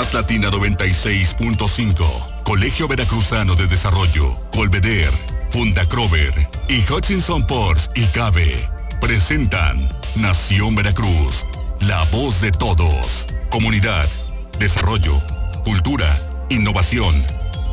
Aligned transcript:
Más 0.00 0.14
Latina 0.14 0.50
96.5, 0.50 2.42
Colegio 2.44 2.88
Veracruzano 2.88 3.54
de 3.54 3.66
Desarrollo, 3.66 4.34
Colveder, 4.50 5.10
Funda 5.50 5.86
Crover 5.86 6.32
y 6.70 6.80
Hutchinson 6.90 7.46
Ports 7.46 7.90
y 7.94 8.06
Cabe 8.06 8.50
presentan 8.98 9.76
Nación 10.16 10.74
Veracruz, 10.74 11.44
la 11.80 12.02
voz 12.12 12.40
de 12.40 12.50
todos. 12.50 13.26
Comunidad, 13.50 14.08
desarrollo, 14.58 15.20
cultura, 15.64 16.08
innovación. 16.48 17.14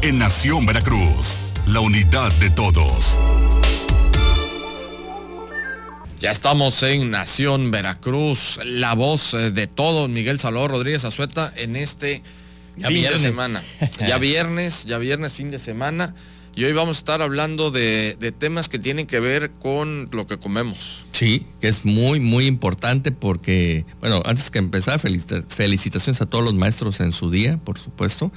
En 0.01 0.19
Nación 0.19 0.65
Veracruz, 0.65 1.37
la 1.67 1.79
unidad 1.79 2.33
de 2.41 2.49
todos. 2.49 3.21
Ya 6.19 6.31
estamos 6.31 6.81
en 6.81 7.11
Nación 7.11 7.69
Veracruz, 7.69 8.59
la 8.65 8.95
voz 8.95 9.35
eh, 9.35 9.51
de 9.51 9.67
todos, 9.67 10.09
Miguel 10.09 10.39
Salvador 10.39 10.71
Rodríguez 10.71 11.05
Azueta, 11.05 11.53
en 11.57 11.75
este 11.75 12.23
fin 12.75 13.03
de 13.03 13.19
semana. 13.19 13.63
Ya 13.99 14.17
viernes, 14.19 14.85
ya 14.85 14.97
viernes, 14.97 15.33
fin 15.33 15.51
de 15.51 15.59
semana. 15.59 16.15
Y 16.55 16.63
hoy 16.63 16.73
vamos 16.73 16.97
a 16.97 16.99
estar 16.99 17.21
hablando 17.21 17.69
de, 17.69 18.33
temas 18.39 18.67
que 18.67 18.79
tienen 18.79 19.05
que 19.05 19.19
ver 19.19 19.51
con 19.51 20.09
lo 20.11 20.25
que 20.25 20.39
comemos. 20.39 21.05
Sí, 21.11 21.45
que 21.61 21.67
es 21.67 21.85
muy, 21.85 22.19
muy 22.19 22.47
importante 22.47 23.11
porque, 23.11 23.85
bueno, 23.99 24.23
antes 24.25 24.49
que 24.49 24.57
empezar, 24.57 24.99
felicitaciones 24.99 26.19
a 26.19 26.25
todos 26.25 26.43
los 26.43 26.55
maestros 26.55 26.99
en 26.99 27.13
su 27.13 27.29
día, 27.29 27.57
por 27.57 27.77
supuesto. 27.77 28.31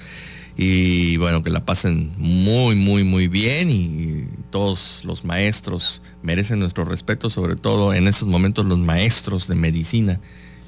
Y 0.62 1.16
bueno, 1.16 1.42
que 1.42 1.48
la 1.48 1.64
pasen 1.64 2.12
muy, 2.18 2.74
muy, 2.74 3.02
muy 3.02 3.28
bien 3.28 3.70
y 3.70 4.26
todos 4.50 5.06
los 5.06 5.24
maestros 5.24 6.02
merecen 6.22 6.58
nuestro 6.58 6.84
respeto, 6.84 7.30
sobre 7.30 7.56
todo 7.56 7.94
en 7.94 8.06
esos 8.06 8.28
momentos 8.28 8.66
los 8.66 8.76
maestros 8.76 9.48
de 9.48 9.54
medicina 9.54 10.20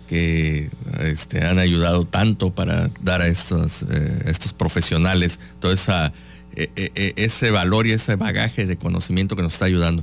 que 0.09 0.71
este, 1.03 1.45
han 1.45 1.59
ayudado 1.59 2.07
tanto 2.07 2.55
para 2.55 2.91
dar 3.03 3.21
a 3.21 3.29
estos, 3.29 3.83
eh, 3.83 4.23
estos 4.25 4.55
profesionales 4.55 5.41
toda 5.61 5.75
esa 5.75 6.15
e, 6.57 6.71
e, 6.75 6.93
e, 6.95 7.13
ese 7.17 7.51
valor 7.51 7.87
y 7.87 7.93
ese 7.93 8.17
bagaje 8.17 8.65
de 8.65 8.79
conocimiento 8.79 9.37
que 9.37 9.43
nos 9.43 9.53
está 9.53 9.67
ayudando. 9.67 10.03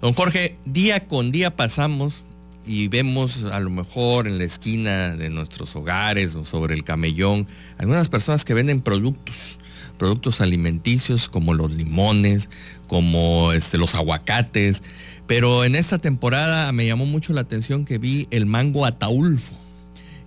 Don 0.00 0.14
Jorge, 0.14 0.56
día 0.64 1.06
con 1.06 1.32
día 1.32 1.54
pasamos 1.54 2.24
y 2.68 2.88
vemos 2.88 3.44
a 3.44 3.58
lo 3.60 3.70
mejor 3.70 4.28
en 4.28 4.38
la 4.38 4.44
esquina 4.44 5.16
de 5.16 5.30
nuestros 5.30 5.74
hogares 5.74 6.34
o 6.34 6.44
sobre 6.44 6.74
el 6.74 6.84
camellón 6.84 7.48
algunas 7.78 8.08
personas 8.10 8.44
que 8.44 8.52
venden 8.52 8.82
productos, 8.82 9.58
productos 9.96 10.40
alimenticios 10.40 11.28
como 11.28 11.54
los 11.54 11.70
limones, 11.70 12.50
como 12.86 13.52
este, 13.54 13.78
los 13.78 13.94
aguacates, 13.94 14.82
pero 15.26 15.64
en 15.64 15.74
esta 15.74 15.98
temporada 15.98 16.70
me 16.72 16.86
llamó 16.86 17.06
mucho 17.06 17.32
la 17.32 17.40
atención 17.40 17.84
que 17.84 17.98
vi 17.98 18.28
el 18.30 18.46
mango 18.46 18.84
ataulfo. 18.84 19.57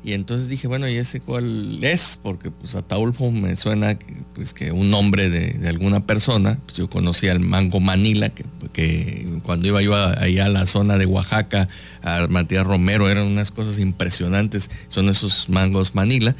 Y 0.03 0.13
entonces 0.13 0.49
dije, 0.49 0.67
bueno, 0.67 0.89
¿y 0.89 0.97
ese 0.97 1.19
cuál 1.19 1.83
es? 1.83 2.19
Porque 2.21 2.49
pues 2.49 2.73
Ataulfo 2.73 3.29
me 3.29 3.55
suena 3.55 3.97
pues 4.33 4.53
que 4.53 4.71
un 4.71 4.89
nombre 4.89 5.29
de, 5.29 5.67
alguna 5.67 6.07
persona. 6.07 6.57
Pues, 6.65 6.75
yo 6.77 6.89
conocía 6.89 7.31
al 7.33 7.39
mango 7.39 7.79
Manila, 7.79 8.31
que, 8.73 9.27
cuando 9.43 9.67
iba 9.67 9.81
yo 9.83 9.95
allá 9.95 10.45
a 10.45 10.49
la 10.49 10.65
zona 10.65 10.97
de 10.97 11.05
Oaxaca, 11.05 11.69
a 12.01 12.25
Matías 12.29 12.65
Romero, 12.65 13.09
eran 13.09 13.27
unas 13.27 13.51
cosas 13.51 13.77
impresionantes. 13.77 14.71
Son 14.87 15.07
esos 15.07 15.49
mangos 15.49 15.93
Manila. 15.93 16.35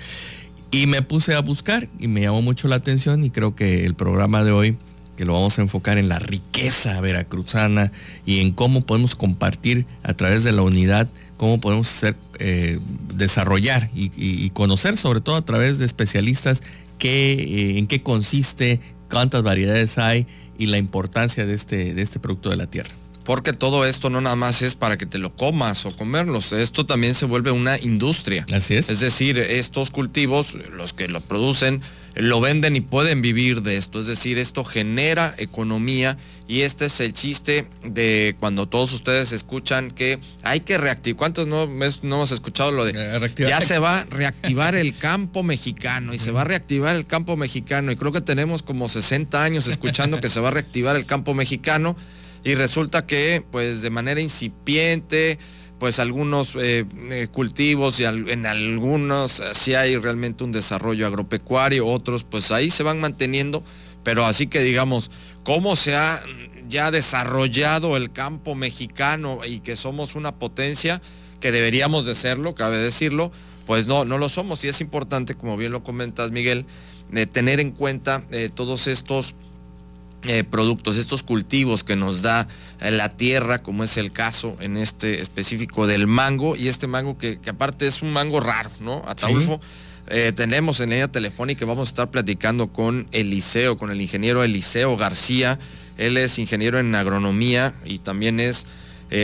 Y 0.71 0.87
me 0.87 1.03
puse 1.03 1.35
a 1.35 1.41
buscar 1.41 1.87
y 1.99 2.07
me 2.07 2.21
llamó 2.21 2.41
mucho 2.41 2.67
la 2.67 2.77
atención 2.77 3.23
y 3.23 3.29
creo 3.29 3.55
que 3.55 3.85
el 3.85 3.93
programa 3.93 4.43
de 4.43 4.53
hoy, 4.53 4.77
que 5.17 5.25
lo 5.25 5.33
vamos 5.33 5.59
a 5.59 5.61
enfocar 5.61 5.99
en 5.99 6.09
la 6.09 6.17
riqueza 6.17 6.99
veracruzana 7.01 7.91
y 8.25 8.39
en 8.39 8.53
cómo 8.53 8.85
podemos 8.85 9.15
compartir 9.15 9.85
a 10.01 10.13
través 10.13 10.43
de 10.43 10.51
la 10.51 10.63
unidad 10.63 11.09
cómo 11.41 11.59
podemos 11.59 11.91
hacer, 11.91 12.15
eh, 12.37 12.77
desarrollar 13.15 13.89
y, 13.95 14.51
conocer, 14.51 14.95
sobre 14.95 15.21
todo 15.21 15.37
a 15.37 15.41
través 15.41 15.79
de 15.79 15.85
especialistas, 15.85 16.61
qué, 16.99 17.33
eh, 17.33 17.79
en 17.79 17.87
qué 17.87 18.03
consiste, 18.03 18.79
cuántas 19.09 19.41
variedades 19.41 19.97
hay 19.97 20.27
y 20.59 20.67
la 20.67 20.77
importancia 20.77 21.47
de 21.47 21.55
este, 21.55 21.95
de 21.95 22.01
este 22.03 22.19
producto 22.19 22.51
de 22.51 22.57
la 22.57 22.67
tierra. 22.67 22.91
Porque 23.23 23.53
todo 23.53 23.87
esto 23.87 24.11
no 24.11 24.21
nada 24.21 24.35
más 24.35 24.61
es 24.61 24.75
para 24.75 24.97
que 24.97 25.07
te 25.07 25.17
lo 25.17 25.35
comas 25.35 25.87
o 25.87 25.97
comerlos, 25.97 26.51
esto 26.51 26.85
también 26.85 27.15
se 27.15 27.25
vuelve 27.25 27.49
una 27.49 27.79
industria. 27.79 28.45
Así 28.53 28.75
es. 28.75 28.91
Es 28.91 28.99
decir, 28.99 29.39
estos 29.39 29.89
cultivos, 29.89 30.53
los 30.53 30.93
que 30.93 31.07
lo 31.07 31.21
producen, 31.21 31.81
lo 32.15 32.41
venden 32.41 32.75
y 32.75 32.81
pueden 32.81 33.21
vivir 33.21 33.61
de 33.61 33.77
esto. 33.77 33.99
Es 33.99 34.07
decir, 34.07 34.37
esto 34.37 34.63
genera 34.63 35.33
economía 35.37 36.17
y 36.47 36.61
este 36.61 36.85
es 36.85 36.99
el 36.99 37.13
chiste 37.13 37.65
de 37.83 38.35
cuando 38.39 38.67
todos 38.67 38.91
ustedes 38.91 39.31
escuchan 39.31 39.91
que 39.91 40.19
hay 40.43 40.59
que 40.59 40.77
reactivar. 40.77 41.17
¿Cuántos 41.17 41.47
no, 41.47 41.67
no 41.67 42.15
hemos 42.15 42.31
escuchado 42.31 42.71
lo 42.71 42.83
de 42.83 42.91
eh, 42.93 43.33
ya 43.37 43.61
se 43.61 43.79
va 43.79 43.99
a 43.99 44.05
reactivar 44.05 44.75
el 44.75 44.95
campo 44.97 45.43
mexicano 45.43 46.13
y 46.13 46.17
se 46.17 46.31
va 46.31 46.41
a 46.41 46.45
reactivar 46.45 46.95
el 46.95 47.07
campo 47.07 47.37
mexicano? 47.37 47.91
Y 47.91 47.95
creo 47.95 48.11
que 48.11 48.21
tenemos 48.21 48.63
como 48.63 48.89
60 48.89 49.41
años 49.41 49.67
escuchando 49.67 50.19
que 50.19 50.29
se 50.29 50.41
va 50.41 50.49
a 50.49 50.51
reactivar 50.51 50.95
el 50.97 51.05
campo 51.05 51.33
mexicano 51.33 51.95
y 52.43 52.55
resulta 52.55 53.05
que 53.05 53.43
pues 53.51 53.81
de 53.81 53.89
manera 53.89 54.19
incipiente 54.19 55.37
pues 55.81 55.97
algunos 55.97 56.55
eh, 56.57 56.85
eh, 57.09 57.27
cultivos 57.31 57.99
y 57.99 58.03
en 58.03 58.45
algunos 58.45 59.39
eh, 59.39 59.45
sí 59.53 59.73
hay 59.73 59.97
realmente 59.97 60.43
un 60.43 60.51
desarrollo 60.51 61.07
agropecuario, 61.07 61.87
otros 61.87 62.23
pues 62.23 62.51
ahí 62.51 62.69
se 62.69 62.83
van 62.83 62.99
manteniendo, 62.99 63.63
pero 64.03 64.23
así 64.23 64.45
que 64.45 64.61
digamos, 64.61 65.09
cómo 65.43 65.75
se 65.75 65.95
ha 65.95 66.21
ya 66.69 66.91
desarrollado 66.91 67.97
el 67.97 68.11
campo 68.11 68.53
mexicano 68.53 69.39
y 69.43 69.61
que 69.61 69.75
somos 69.75 70.13
una 70.13 70.35
potencia, 70.35 71.01
que 71.39 71.51
deberíamos 71.51 72.05
de 72.05 72.13
serlo, 72.13 72.53
cabe 72.53 72.77
decirlo, 72.77 73.31
pues 73.65 73.87
no, 73.87 74.05
no 74.05 74.19
lo 74.19 74.29
somos 74.29 74.63
y 74.63 74.67
es 74.67 74.81
importante, 74.81 75.33
como 75.33 75.57
bien 75.57 75.71
lo 75.71 75.81
comentas 75.81 76.29
Miguel, 76.29 76.67
tener 77.31 77.59
en 77.59 77.71
cuenta 77.71 78.23
todos 78.53 78.85
estos 78.85 79.33
eh, 80.27 80.43
productos, 80.43 80.97
estos 80.97 81.23
cultivos 81.23 81.83
que 81.83 81.95
nos 81.95 82.21
da 82.21 82.47
eh, 82.79 82.91
la 82.91 83.09
tierra, 83.09 83.57
como 83.59 83.83
es 83.83 83.97
el 83.97 84.11
caso 84.11 84.55
en 84.59 84.77
este 84.77 85.19
específico 85.19 85.87
del 85.87 86.05
mango, 86.05 86.55
y 86.55 86.67
este 86.67 86.85
mango 86.85 87.17
que, 87.17 87.39
aparte 87.47 87.87
es 87.87 88.03
un 88.03 88.13
mango 88.13 88.39
raro, 88.39 88.69
¿no? 88.79 89.01
Ataulfo. 89.07 89.59
Eh, 90.07 90.31
tenemos 90.35 90.79
en 90.79 90.91
línea 90.91 91.07
telefónica, 91.07 91.65
vamos 91.65 91.87
a 91.87 91.91
estar 91.91 92.11
platicando 92.11 92.67
con 92.67 93.07
Eliseo, 93.11 93.77
con 93.77 93.89
el 93.89 93.99
ingeniero 93.99 94.43
Eliseo 94.43 94.95
García. 94.95 95.57
Él 95.97 96.17
es 96.17 96.37
ingeniero 96.37 96.79
en 96.79 96.93
agronomía 96.93 97.73
y 97.83 97.99
también 97.99 98.39
es 98.39 98.67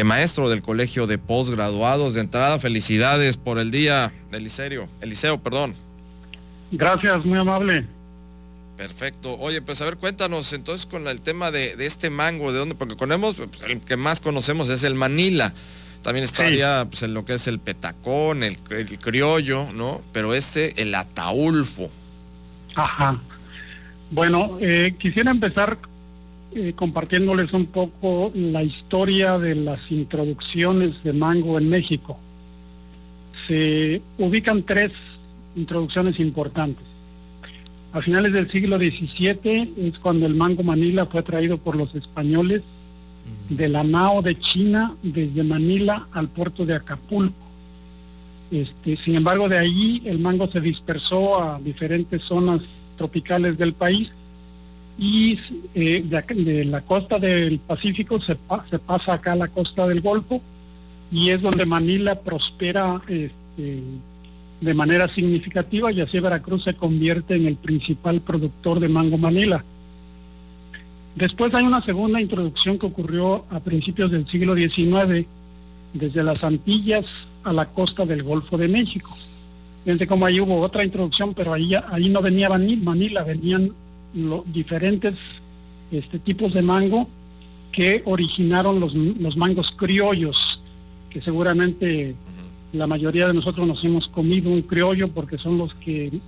maestro 0.03 0.50
del 0.50 0.62
colegio 0.62 1.08
de 1.08 1.18
posgraduados. 1.18 2.14
De 2.14 2.22
entrada, 2.22 2.59
felicidades 2.59 3.38
por 3.38 3.59
el 3.59 3.72
día, 3.72 4.12
Eliseo. 4.31 4.88
Eliseo, 5.02 5.40
perdón. 5.41 5.75
Gracias, 6.72 7.24
muy 7.24 7.38
amable. 7.38 7.97
Perfecto. 8.77 9.35
Oye, 9.39 9.63
pues 9.63 9.81
a 9.81 9.85
ver, 9.85 9.97
cuéntanos 9.97 10.53
entonces 10.53 10.85
con 10.85 11.07
el 11.07 11.19
tema 11.21 11.49
de, 11.49 11.75
este 11.79 12.11
mango, 12.11 12.53
¿de 12.53 12.59
dónde? 12.59 12.75
Porque 12.75 12.95
conocemos, 12.95 13.38
pues, 13.38 13.69
el 13.69 13.81
que 13.81 13.97
más 13.97 14.21
conocemos 14.21 14.69
es 14.69 14.83
el 14.83 14.93
Manila. 14.93 15.51
También 16.03 16.23
estaría 16.23 16.85
pues, 16.87 17.01
en 17.01 17.16
lo 17.16 17.25
que 17.25 17.33
es 17.33 17.47
el 17.47 17.59
petacón, 17.59 18.43
el, 18.43 18.57
criollo, 18.59 19.67
¿no? 19.73 20.01
Pero 20.13 20.35
este, 20.35 20.79
el 20.79 20.93
ataulfo. 20.93 21.89
Ajá. 22.75 23.19
Bueno, 24.11 24.59
eh, 24.61 24.93
quisiera 24.99 25.31
empezar 25.31 25.79
eh, 26.53 26.73
compartiéndoles 26.75 27.51
un 27.53 27.66
poco 27.66 28.31
la 28.35 28.61
historia 28.61 29.39
de 29.39 29.55
las 29.55 29.91
introducciones 29.91 31.03
de 31.03 31.13
mango 31.13 31.57
en 31.57 31.67
México. 31.67 32.19
Se 33.47 34.03
ubican 34.19 34.61
tres 34.63 34.91
introducciones 35.55 36.19
importantes. 36.19 36.85
A 37.97 38.02
finales 38.03 38.31
del 38.31 38.47
siglo 38.47 38.78
XVII 38.78 39.74
es 39.75 39.97
cuando 39.97 40.28
el 40.28 40.35
mango 40.35 40.62
Manila 40.62 41.08
fue 41.08 41.24
traído 41.24 41.58
por 41.58 41.75
los 41.75 41.96
españoles 41.96 42.62
de 43.50 43.68
la 43.69 43.84
Nao 43.84 44.22
de 44.22 44.38
China 44.38 44.96
desde 45.02 45.44
Manila 45.44 46.08
al 46.12 46.28
puerto 46.28 46.63
de 46.63 46.75
Acapulco. 46.75 47.34
Este, 48.52 48.97
sin 48.97 49.16
embargo, 49.16 49.50
de 49.50 49.58
allí 49.58 50.03
el 50.06 50.19
mango 50.19 50.47
se 50.47 50.62
dispersó 50.62 51.41
a 51.41 51.59
diferentes 51.59 52.22
zonas 52.22 52.61
tropicales 52.97 53.58
del 53.58 53.73
país 53.73 54.11
y 55.00 55.40
eh, 55.73 56.05
de, 56.05 56.66
la 56.66 56.82
costa 56.82 57.17
del 57.17 57.58
Pacífico 57.58 58.22
se, 58.22 58.38
se, 58.70 58.78
pasa 58.78 59.14
acá 59.14 59.32
a 59.32 59.38
la 59.38 59.47
costa 59.47 59.88
del 59.88 60.02
Golfo 60.02 60.40
y 61.11 61.32
es 61.32 61.41
donde 61.41 61.66
Manila 61.66 62.14
prospera 62.14 63.02
este, 63.08 63.82
de 64.61 64.73
manera 64.73 65.07
significativa 65.07 65.91
y 65.91 66.01
así 66.01 66.19
Veracruz 66.19 66.63
se 66.63 66.73
convierte 66.73 67.35
en 67.35 67.45
el 67.45 67.57
principal 67.57 68.21
productor 68.21 68.79
de 68.79 68.89
mango 68.89 69.17
manila. 69.17 69.63
Después 71.15 71.53
hay 71.53 71.65
una 71.65 71.81
segunda 71.81 72.21
introducción 72.21 72.77
que 72.77 72.85
ocurrió 72.85 73.45
a 73.49 73.59
principios 73.59 74.11
del 74.11 74.27
siglo 74.27 74.55
XIX, 74.55 75.25
desde 75.93 76.23
las 76.23 76.43
Antillas 76.43 77.05
a 77.43 77.53
la 77.53 77.65
costa 77.65 78.05
del 78.05 78.23
Golfo 78.23 78.57
de 78.57 78.67
México. 78.67 79.15
Fíjense 79.83 80.05
cómo 80.05 80.25
ahí 80.25 80.39
hubo 80.39 80.59
otra 80.59 80.83
introducción, 80.83 81.33
pero 81.33 81.53
ahí, 81.53 81.73
ahí 81.89 82.09
no 82.09 82.21
venía 82.21 82.49
Manila, 82.49 83.23
venían 83.23 83.71
los 84.13 84.41
diferentes 84.51 85.15
este, 85.91 86.19
tipos 86.19 86.53
de 86.53 86.61
mango 86.61 87.07
que 87.71 88.01
originaron 88.05 88.79
los, 88.79 88.93
los 88.93 89.37
mangos 89.37 89.71
criollos, 89.77 90.61
que 91.09 91.21
seguramente 91.21 92.15
la 92.73 92.87
mayoría 92.87 93.28
de 93.28 93.34
nosotros 93.34 93.67
nos 93.67 93.84
hemos 93.84 94.08
comido 94.08 94.49
un 94.52 94.61
criollo 94.61 95.08
porque 95.09 95.37
son 95.37 95.58
los 95.58 95.73
que 95.75 96.19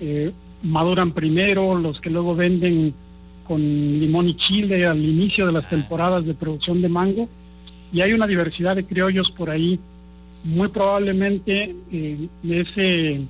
eh, 0.00 0.32
maduran 0.62 1.12
primero, 1.12 1.78
los 1.78 2.00
que 2.00 2.10
luego 2.10 2.34
venden 2.34 2.94
con 3.46 3.60
limón 3.60 4.28
y 4.28 4.36
chile 4.36 4.86
al 4.86 5.02
inicio 5.04 5.46
de 5.46 5.52
las 5.52 5.68
temporadas 5.68 6.24
de 6.24 6.34
producción 6.34 6.80
de 6.82 6.88
mango. 6.88 7.28
Y 7.92 8.00
hay 8.00 8.12
una 8.12 8.26
diversidad 8.26 8.74
de 8.74 8.84
criollos 8.84 9.30
por 9.30 9.50
ahí. 9.50 9.78
Muy 10.42 10.68
probablemente 10.68 11.74
eh, 11.92 12.28
ese, 12.48 13.20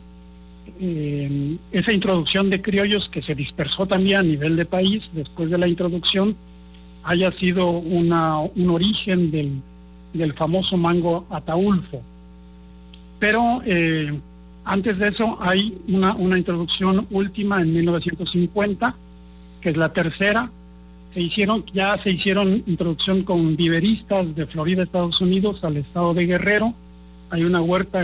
eh, 0.81 1.56
esa 1.70 1.93
introducción 1.93 2.50
de 2.50 2.62
criollos 2.62 3.08
que 3.08 3.22
se 3.22 3.34
dispersó 3.34 3.87
también 3.87 4.19
a 4.19 4.22
nivel 4.22 4.56
de 4.56 4.64
país 4.64 5.11
después 5.12 5.50
de 5.50 5.58
la 5.58 5.69
introducción 5.69 6.34
haya 7.05 7.31
sido 7.32 7.70
una, 7.70 8.38
un 8.38 8.70
origen 8.70 9.31
del, 9.31 9.61
del 10.14 10.32
famoso 10.32 10.76
mango 10.76 11.26
ataulfo. 11.28 12.02
Pero 13.25 13.62
eh, 13.65 14.21
antes 14.67 14.99
de 14.99 15.09
eso 15.09 15.38
hay 15.41 15.79
una, 15.88 16.15
introducción 16.37 17.06
última 17.11 17.62
en 17.62 17.73
1950, 17.73 18.94
que 19.62 19.71
es 19.71 19.76
la 19.79 19.94
tercera. 19.94 20.50
Se 21.15 21.23
hicieron, 21.23 21.65
ya 21.73 21.97
se 22.03 22.11
hicieron 22.11 22.62
introducción 22.67 23.23
con 23.23 23.56
viveristas 23.56 24.37
de 24.37 24.47
Florida, 24.47 24.82
Estados 24.82 25.23
Unidos, 25.23 25.65
al 25.65 25.79
estado 25.79 26.12
de 26.12 26.26
Guerrero. 26.26 26.75
Hay 27.31 27.44
una 27.44 27.62
huerta 27.62 28.00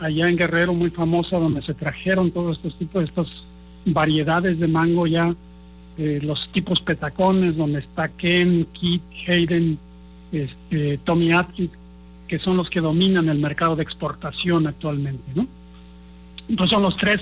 allá 0.00 0.28
en 0.28 0.36
Guerrero 0.36 0.74
muy 0.74 0.90
famosa 0.90 1.38
donde 1.38 1.62
se 1.62 1.74
trajeron 1.74 2.32
todos 2.32 2.56
estos 2.56 2.76
tipos 2.76 3.04
estas 3.04 3.44
variedades 3.86 4.58
de 4.58 4.66
mango 4.66 5.06
ya, 5.06 5.32
eh, 5.98 6.18
los 6.20 6.48
tipos 6.50 6.80
petacones, 6.80 7.56
donde 7.56 7.78
está 7.78 8.08
Ken, 8.08 8.66
Kit, 8.72 9.02
Hayden, 9.28 9.78
este, 10.32 10.98
Tommy 11.04 11.30
Atkins, 11.30 11.70
que 12.32 12.38
son 12.38 12.56
los 12.56 12.70
que 12.70 12.80
dominan 12.80 13.28
el 13.28 13.38
mercado 13.38 13.76
de 13.76 13.82
exportación 13.82 14.66
actualmente, 14.66 15.22
¿no? 15.34 15.46
Entonces 16.48 16.70
son 16.74 16.82
los 16.82 16.96
tres, 16.96 17.20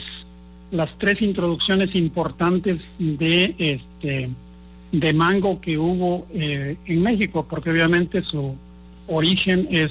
las 0.71 0.97
tres 0.99 1.21
introducciones 1.21 1.97
importantes 1.97 2.81
de 2.97 3.57
este 3.59 4.31
de 4.93 5.13
mango 5.13 5.61
que 5.61 5.77
hubo 5.77 6.29
eh, 6.33 6.77
en 6.87 7.03
México, 7.03 7.45
porque 7.51 7.71
obviamente 7.71 8.23
su 8.23 8.55
origen 9.09 9.67
es 9.69 9.91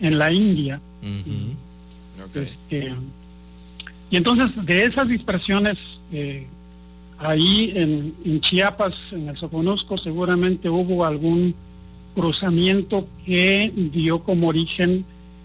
en 0.00 0.18
la 0.18 0.32
India. 0.32 0.80
Este, 2.34 2.92
y 4.10 4.16
entonces 4.16 4.50
de 4.66 4.86
esas 4.86 5.06
dispersiones, 5.06 5.78
eh, 6.10 6.48
ahí 7.20 7.72
en, 7.76 8.12
en, 8.24 8.40
Chiapas, 8.40 8.96
en 9.12 9.28
el 9.28 9.36
Soconusco, 9.36 9.96
seguramente 9.96 10.68
hubo 10.68 11.04
algún 11.04 11.54
cruzamiento 12.18 13.06
que 13.24 13.72
dio 13.92 14.22
como 14.22 14.48
origen 14.48 15.04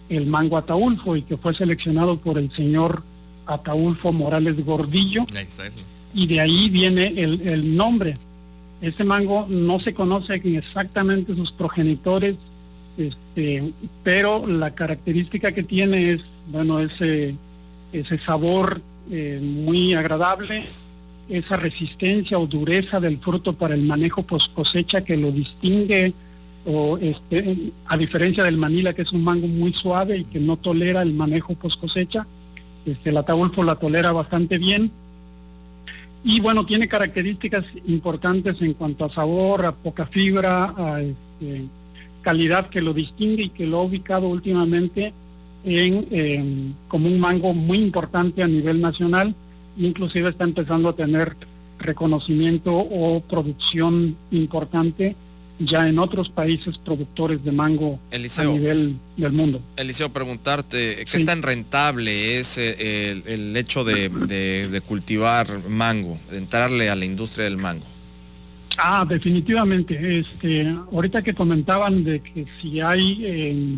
el 0.09 0.25
mango 0.25 0.57
ataulfo 0.57 1.15
y 1.15 1.21
que 1.21 1.37
fue 1.37 1.53
seleccionado 1.53 2.17
por 2.17 2.37
el 2.37 2.51
señor 2.51 3.03
Ataulfo 3.45 4.11
Morales 4.11 4.63
Gordillo. 4.65 5.25
Y 6.13 6.27
de 6.27 6.41
ahí 6.41 6.69
viene 6.69 7.07
el, 7.07 7.41
el 7.49 7.75
nombre. 7.75 8.13
Este 8.81 9.03
mango 9.03 9.45
no 9.49 9.79
se 9.79 9.93
conoce 9.93 10.41
exactamente 10.43 11.35
sus 11.35 11.51
progenitores, 11.51 12.35
este, 12.97 13.71
pero 14.03 14.45
la 14.45 14.71
característica 14.71 15.51
que 15.51 15.63
tiene 15.63 16.11
es, 16.11 16.21
bueno, 16.51 16.79
ese, 16.79 17.35
ese 17.91 18.19
sabor 18.19 18.81
eh, 19.11 19.39
muy 19.41 19.93
agradable, 19.93 20.65
esa 21.29 21.57
resistencia 21.57 22.37
o 22.37 22.45
dureza 22.47 22.99
del 22.99 23.17
fruto 23.19 23.53
para 23.53 23.73
el 23.73 23.83
manejo 23.83 24.23
post 24.23 24.53
cosecha 24.53 25.03
que 25.03 25.17
lo 25.17 25.31
distingue, 25.31 26.13
o 26.65 26.97
este, 26.97 27.71
a 27.87 27.97
diferencia 27.97 28.43
del 28.43 28.57
manila, 28.57 28.93
que 28.93 29.01
es 29.01 29.11
un 29.11 29.23
mango 29.23 29.47
muy 29.47 29.73
suave 29.73 30.17
y 30.17 30.23
que 30.25 30.39
no 30.39 30.57
tolera 30.57 31.01
el 31.01 31.13
manejo 31.13 31.55
post 31.55 31.79
cosecha, 31.79 32.25
este, 32.85 33.09
el 33.09 33.17
ataulfo 33.17 33.63
la 33.63 33.75
tolera 33.75 34.11
bastante 34.11 34.57
bien. 34.57 34.91
Y 36.23 36.39
bueno, 36.39 36.65
tiene 36.65 36.87
características 36.87 37.65
importantes 37.85 38.61
en 38.61 38.73
cuanto 38.73 39.05
a 39.05 39.13
sabor, 39.13 39.65
a 39.65 39.73
poca 39.73 40.05
fibra, 40.05 40.73
a 40.77 41.01
este, 41.01 41.67
calidad 42.21 42.69
que 42.69 42.81
lo 42.81 42.93
distingue 42.93 43.43
y 43.43 43.49
que 43.49 43.67
lo 43.67 43.79
ha 43.79 43.83
ubicado 43.83 44.29
últimamente 44.29 45.13
en, 45.65 46.75
como 46.87 47.07
un 47.07 47.19
mango 47.19 47.53
muy 47.53 47.79
importante 47.79 48.41
a 48.41 48.47
nivel 48.47 48.81
nacional. 48.81 49.35
Inclusive 49.77 50.29
está 50.29 50.45
empezando 50.45 50.89
a 50.89 50.95
tener 50.95 51.35
reconocimiento 51.79 52.73
o 52.73 53.21
producción 53.21 54.15
importante 54.31 55.15
ya 55.59 55.87
en 55.87 55.99
otros 55.99 56.29
países 56.29 56.77
productores 56.77 57.43
de 57.43 57.51
mango 57.51 57.99
a 58.11 58.43
nivel 58.45 58.97
del 59.17 59.31
mundo. 59.31 59.61
Eliseo, 59.77 60.11
preguntarte, 60.11 61.05
¿qué 61.09 61.23
tan 61.23 61.41
rentable 61.41 62.39
es 62.39 62.57
eh, 62.57 63.21
el, 63.25 63.55
hecho 63.55 63.83
de, 63.83 64.81
cultivar 64.85 65.67
mango, 65.69 66.17
de 66.31 66.37
entrarle 66.37 66.89
a 66.89 66.95
la 66.95 67.05
industria 67.05 67.45
del 67.45 67.57
mango? 67.57 67.85
Ah, 68.77 69.05
definitivamente. 69.07 70.19
Este, 70.19 70.67
ahorita 70.91 71.21
que 71.21 71.33
comentaban 71.33 72.03
de 72.03 72.21
que 72.21 72.45
si 72.59 72.81
hay 72.81 73.19
eh, 73.23 73.77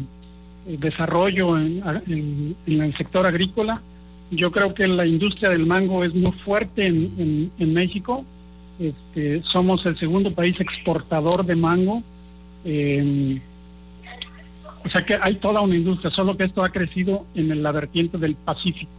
desarrollo 0.77 1.57
en, 1.57 2.55
el 2.65 2.97
sector 2.97 3.27
agrícola, 3.27 3.81
yo 4.31 4.51
creo 4.51 4.73
que 4.73 4.87
la 4.87 5.05
industria 5.05 5.49
del 5.49 5.65
mango 5.65 6.03
es 6.03 6.13
muy 6.13 6.31
fuerte 6.31 6.87
en 6.87 7.73
México 7.73 8.25
este, 8.79 9.41
somos 9.43 9.85
el 9.85 9.97
segundo 9.97 10.33
país 10.33 10.59
exportador 10.59 11.45
de 11.45 11.55
mango. 11.55 12.03
Em, 12.63 13.39
o 14.83 14.89
sea 14.89 15.05
que 15.05 15.17
hay 15.19 15.35
toda 15.35 15.61
una 15.61 15.75
industria, 15.75 16.11
solo 16.11 16.37
que 16.37 16.43
esto 16.43 16.63
ha 16.63 16.69
crecido 16.69 17.25
en 17.35 17.63
la 17.63 17.71
vertiente 17.71 18.17
del 18.17 18.35
Pacífico, 18.35 18.91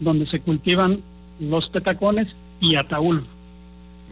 donde 0.00 0.26
se 0.26 0.40
cultivan 0.40 1.02
los 1.38 1.68
petacones 1.68 2.34
y 2.60 2.76
ataúl. 2.76 3.26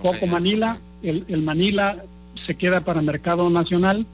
Poco 0.02 0.26
Manila, 0.26 0.78
el, 1.02 1.42
Manila 1.42 2.04
se 2.46 2.54
queda 2.54 2.82
para 2.82 3.00
mercado 3.00 3.48
nacional 3.48 4.06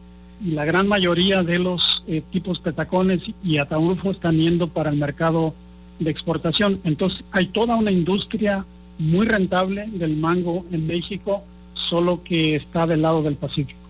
y 0.44 0.52
la 0.52 0.64
gran 0.64 0.86
mayoría 0.86 1.42
de 1.42 1.58
los 1.58 2.04
eh, 2.06 2.22
tipos 2.30 2.60
petacones 2.60 3.22
y 3.42 3.58
ataulfo 3.58 4.10
están 4.10 4.36
yendo 4.36 4.68
para 4.68 4.90
el 4.90 4.96
mercado 4.96 5.54
de 5.98 6.10
exportación. 6.10 6.80
Entonces 6.84 7.24
hay 7.32 7.46
toda 7.46 7.76
una 7.76 7.90
industria 7.90 8.64
muy 8.98 9.26
rentable 9.26 9.86
del 9.88 10.16
mango 10.16 10.66
en 10.70 10.86
México, 10.86 11.44
solo 11.74 12.22
que 12.22 12.56
está 12.56 12.86
del 12.86 13.02
lado 13.02 13.22
del 13.22 13.36
Pacífico. 13.36 13.82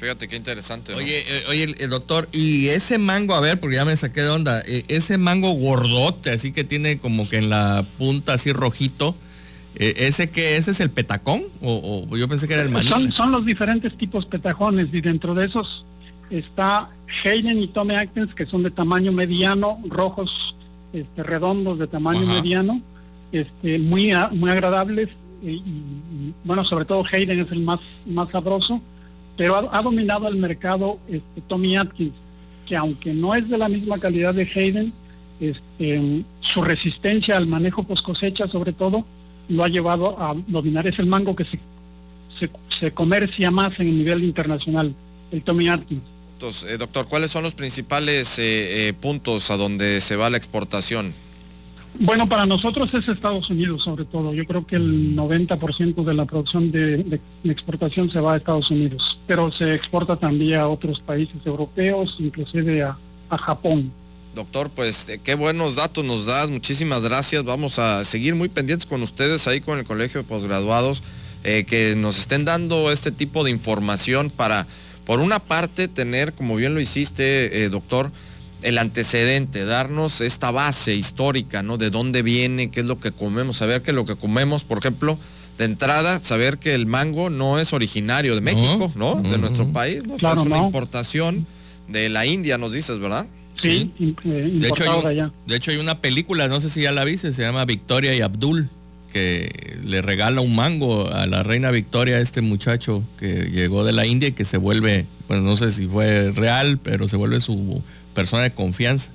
Fíjate 0.00 0.28
qué 0.28 0.36
interesante. 0.36 0.94
Oye, 0.94 1.18
eh, 1.18 1.44
oye, 1.50 1.74
el, 1.78 1.90
doctor, 1.90 2.26
y 2.32 2.68
ese 2.68 2.96
mango, 2.96 3.34
a 3.34 3.40
ver, 3.40 3.60
porque 3.60 3.76
ya 3.76 3.84
me 3.84 3.94
saqué 3.96 4.22
de 4.22 4.30
onda, 4.30 4.62
eh, 4.66 4.82
ese 4.88 5.18
mango 5.18 5.52
gordote, 5.52 6.30
así 6.30 6.52
que 6.52 6.64
tiene 6.64 6.98
como 6.98 7.28
que 7.28 7.36
en 7.36 7.50
la 7.50 7.86
punta 7.98 8.32
así 8.32 8.50
rojito, 8.50 9.14
eh, 9.74 9.94
¿ese 9.98 10.30
que 10.30 10.56
ese 10.56 10.70
es 10.70 10.80
el 10.80 10.90
petacón? 10.90 11.42
O, 11.60 12.06
yo 12.16 12.28
pensé 12.28 12.48
que 12.48 12.54
era 12.54 12.62
el 12.62 12.70
mango. 12.70 12.88
Son, 13.10 13.30
los 13.30 13.44
diferentes 13.44 13.94
tipos 13.98 14.24
petajones 14.24 14.88
y 14.90 15.02
dentro 15.02 15.34
de 15.34 15.44
esos 15.44 15.84
está 16.30 16.88
Hayden 17.22 17.58
y 17.58 17.68
Tome 17.68 17.98
Atkins, 17.98 18.34
que 18.34 18.46
son 18.46 18.62
de 18.62 18.70
tamaño 18.70 19.12
mediano, 19.12 19.82
rojos 19.86 20.56
este, 20.94 21.22
redondos 21.22 21.78
de 21.78 21.86
tamaño 21.86 22.26
mediano 22.26 22.80
este, 23.32 23.78
muy, 23.78 24.12
muy 24.32 24.50
agradables 24.50 25.08
bueno, 26.44 26.64
sobre 26.64 26.84
todo 26.84 27.04
Hayden 27.10 27.40
es 27.40 27.50
el 27.50 27.60
más, 27.60 27.80
más 28.06 28.30
sabroso, 28.30 28.80
pero 29.36 29.72
ha, 29.72 29.82
dominado 29.82 30.28
el 30.28 30.36
mercado 30.36 30.98
este, 31.08 31.40
Tommy 31.48 31.76
Atkins, 31.76 32.14
que 32.66 32.76
aunque 32.76 33.12
no 33.14 33.34
es 33.34 33.48
de 33.48 33.58
la 33.58 33.68
misma 33.68 33.98
calidad 33.98 34.34
de 34.34 34.42
Hayden, 34.42 34.92
este, 35.40 36.24
su 36.40 36.62
resistencia 36.62 37.36
al 37.36 37.46
manejo 37.46 37.82
post 37.82 38.04
cosecha 38.04 38.46
sobre 38.48 38.72
todo 38.72 39.06
lo 39.48 39.64
ha 39.64 39.68
llevado 39.68 40.20
a 40.20 40.36
dominar. 40.46 40.86
Es 40.86 40.98
el 40.98 41.06
mango 41.06 41.34
que 41.34 41.44
se, 41.44 41.58
se, 42.78 42.92
comercia 42.92 43.50
más 43.50 43.78
en 43.80 43.88
el 43.88 43.98
nivel 43.98 44.22
internacional, 44.22 44.94
el 45.32 45.42
Tommy 45.42 45.68
Atkins. 45.68 46.02
Entonces, 46.34 46.70
eh, 46.70 46.78
doctor, 46.78 47.06
¿cuáles 47.08 47.30
son 47.30 47.42
los 47.42 47.54
principales 47.54 48.38
eh, 48.38 48.88
eh, 48.88 48.92
puntos 48.92 49.50
a 49.50 49.56
donde 49.56 50.00
se 50.00 50.16
va 50.16 50.30
la 50.30 50.36
exportación? 50.36 51.12
Bueno, 51.98 52.28
para 52.28 52.46
nosotros 52.46 52.92
es 52.94 53.08
Estados 53.08 53.50
Unidos 53.50 53.82
sobre 53.82 54.04
todo. 54.04 54.32
Yo 54.32 54.44
creo 54.46 54.66
que 54.66 54.76
el 54.76 55.16
90% 55.16 56.04
de 56.04 56.14
la 56.14 56.24
producción 56.24 56.70
de, 56.70 57.20
exportación 57.44 58.10
se 58.10 58.20
va 58.20 58.34
a 58.34 58.36
Estados 58.36 58.70
Unidos, 58.70 59.18
pero 59.26 59.50
se 59.50 59.74
exporta 59.74 60.16
también 60.16 60.60
a 60.60 60.68
otros 60.68 61.00
países 61.00 61.44
europeos, 61.44 62.16
inclusive 62.18 62.82
a, 62.82 62.96
Japón. 63.30 63.92
Doctor, 64.34 64.70
pues 64.70 65.08
eh, 65.08 65.20
qué 65.22 65.36
buenos 65.36 65.76
datos 65.76 66.04
nos 66.04 66.26
das, 66.26 66.50
muchísimas 66.50 67.02
gracias. 67.02 67.44
Vamos 67.44 67.78
a 67.78 68.04
seguir 68.04 68.34
muy 68.34 68.48
pendientes 68.48 68.84
con 68.86 69.02
ustedes 69.02 69.46
ahí 69.46 69.60
con 69.60 69.78
el 69.78 69.84
Colegio 69.84 70.22
de 70.22 70.26
Posgraduados, 70.26 71.04
eh, 71.44 71.64
que 71.64 71.94
nos 71.94 72.18
estén 72.18 72.44
dando 72.44 72.90
este 72.90 73.12
tipo 73.12 73.44
de 73.44 73.52
información 73.52 74.30
para, 74.30 74.66
por 75.04 75.20
una 75.20 75.38
parte, 75.38 75.86
tener, 75.86 76.32
como 76.32 76.56
bien 76.56 76.74
lo 76.74 76.80
hiciste, 76.80 77.62
eh, 77.62 77.68
doctor, 77.68 78.10
el 78.62 78.78
antecedente, 78.78 79.64
darnos 79.64 80.20
esta 80.20 80.50
base 80.50 80.94
histórica, 80.94 81.62
¿no? 81.62 81.78
De 81.78 81.90
dónde 81.90 82.22
viene, 82.22 82.70
qué 82.70 82.80
es 82.80 82.86
lo 82.86 82.98
que 82.98 83.12
comemos, 83.12 83.56
saber 83.56 83.82
que 83.82 83.92
lo 83.92 84.04
que 84.04 84.16
comemos, 84.16 84.64
por 84.64 84.78
ejemplo, 84.78 85.18
de 85.58 85.64
entrada, 85.66 86.20
saber 86.22 86.58
que 86.58 86.74
el 86.74 86.86
mango 86.86 87.30
no 87.30 87.58
es 87.58 87.72
originario 87.72 88.34
de 88.34 88.40
México, 88.40 88.92
¿no? 88.96 89.16
De 89.16 89.38
nuestro 89.38 89.72
país, 89.72 90.02
¿no? 90.06 90.16
es 90.16 90.22
una 90.22 90.58
importación 90.66 91.46
de 91.88 92.08
la 92.08 92.24
India, 92.26 92.56
nos 92.58 92.72
dices, 92.72 92.98
¿verdad? 92.98 93.26
Sí, 93.60 93.90
im- 93.98 94.16
eh, 94.24 94.50
De 94.58 94.68
hecho, 94.68 94.84
hay 94.84 94.88
importado 94.88 94.96
un- 94.98 95.04
de 95.04 95.10
allá. 95.10 95.30
de 95.46 95.56
hecho, 95.56 95.70
hay 95.70 95.76
una 95.76 96.00
película, 96.00 96.48
no 96.48 96.60
sé 96.62 96.70
si 96.70 96.82
ya 96.82 96.92
la 96.92 97.04
viste, 97.04 97.32
se 97.34 97.42
llama 97.42 97.64
Victoria 97.66 98.14
y 98.14 98.22
Abdul, 98.22 98.70
que 99.12 99.78
le 99.84 100.02
regala 100.02 100.40
un 100.40 100.54
mango 100.54 101.10
a 101.12 101.26
la 101.26 101.42
reina 101.42 101.70
Victoria, 101.70 102.20
este 102.20 102.40
muchacho 102.40 103.04
que 103.18 103.50
llegó 103.50 103.84
de 103.84 103.92
la 103.92 104.06
India 104.06 104.28
y 104.28 104.32
que 104.32 104.44
se 104.44 104.56
vuelve, 104.56 105.06
pues 105.26 105.40
no 105.40 105.56
sé 105.56 105.70
si 105.70 105.86
fue 105.86 106.30
real, 106.32 106.78
pero 106.82 107.08
se 107.08 107.16
vuelve 107.16 107.40
su 107.40 107.82
persona 108.14 108.42
de 108.44 108.52
confianza. 108.52 109.10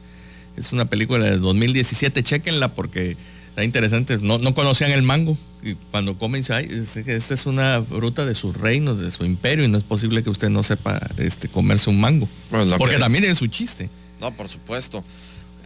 Es 0.57 0.71
una 0.73 0.89
película 0.89 1.25
del 1.25 1.41
2017, 1.41 2.23
chequenla 2.23 2.73
porque 2.75 3.17
está 3.49 3.63
interesante. 3.63 4.17
No, 4.21 4.37
no 4.37 4.53
conocían 4.53 4.91
el 4.91 5.01
mango 5.03 5.37
y 5.63 5.75
cuando 5.91 6.17
comen, 6.17 6.41
dice, 6.41 6.53
"Ay, 6.53 6.67
esta 7.07 7.33
es 7.33 7.45
una 7.45 7.81
fruta 7.83 8.25
de 8.25 8.35
sus 8.35 8.55
reinos, 8.57 8.99
de 8.99 9.11
su 9.11 9.25
imperio 9.25 9.65
y 9.65 9.67
no 9.67 9.77
es 9.77 9.83
posible 9.83 10.23
que 10.23 10.29
usted 10.29 10.49
no 10.49 10.61
sepa 10.63 10.99
este, 11.17 11.47
comerse 11.49 11.89
un 11.89 11.99
mango. 11.99 12.29
Pues 12.49 12.67
porque 12.77 12.95
que- 12.95 12.99
también 13.01 13.23
es 13.25 13.37
su 13.37 13.47
chiste. 13.47 13.89
No, 14.21 14.31
por 14.31 14.47
supuesto. 14.47 15.03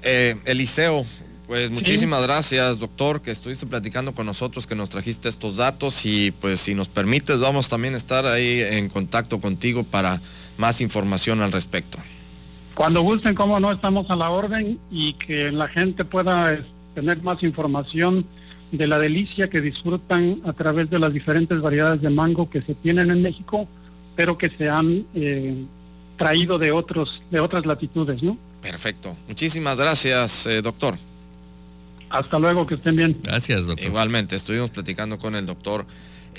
Eh, 0.02 0.36
Eliseo, 0.46 1.06
pues 1.50 1.72
muchísimas 1.72 2.22
gracias, 2.22 2.78
doctor, 2.78 3.24
que 3.24 3.32
estuviste 3.32 3.66
platicando 3.66 4.14
con 4.14 4.28
nosotros, 4.28 4.68
que 4.68 4.76
nos 4.76 4.92
trajiste 4.92 5.30
estos 5.30 5.58
datos 5.58 6.06
y 6.06 6.30
pues 6.30 6.60
si 6.60 6.76
nos 6.76 6.90
permites 6.90 7.40
vamos 7.40 7.70
también 7.70 7.96
a 7.96 7.98
estar 7.98 8.28
ahí 8.28 8.62
en 8.62 8.88
contacto 8.88 9.40
contigo 9.40 9.84
para 9.84 10.22
más 10.60 10.80
información 10.80 11.42
al 11.42 11.52
respecto. 11.52 11.98
Cuando 12.76 13.02
gusten, 13.02 13.34
como 13.34 13.60
no, 13.60 13.72
estamos 13.72 14.12
a 14.12 14.16
la 14.16 14.30
orden 14.30 14.78
y 14.92 15.14
que 15.14 15.52
la 15.52 15.68
gente 15.68 16.06
pueda 16.06 16.54
eh, 16.54 16.64
tener 16.94 17.24
más 17.24 17.42
información 17.42 18.28
de 18.72 18.86
la 18.86 19.00
delicia 19.00 19.50
que 19.50 19.60
disfrutan 19.60 20.42
a 20.46 20.54
través 20.54 20.88
de 20.92 21.00
las 21.00 21.12
diferentes 21.12 21.60
variedades 21.62 22.00
de 22.04 22.12
mango 22.12 22.48
que 22.48 22.62
se 22.62 22.76
tienen 22.76 23.10
en 23.10 23.24
México, 23.24 23.68
pero 24.16 24.38
que 24.38 24.52
se 24.52 24.70
han 24.70 25.04
eh, 25.16 25.66
traído 26.16 26.60
de 26.60 26.72
otros 26.72 27.24
de 27.32 27.40
otras 27.40 27.66
latitudes, 27.66 28.22
¿no? 28.22 28.38
Perfecto. 28.62 29.18
Muchísimas 29.28 29.80
gracias, 29.80 30.46
eh, 30.46 30.62
doctor. 30.62 31.09
Hasta 32.10 32.40
luego, 32.40 32.66
que 32.66 32.76
estén 32.76 32.96
bien. 32.96 33.18
Gracias, 33.24 33.66
doctor. 33.66 33.86
Igualmente, 33.86 34.36
estuvimos 34.36 34.70
platicando 34.70 35.20
con 35.20 35.36
el 35.36 35.46
doctor 35.46 35.86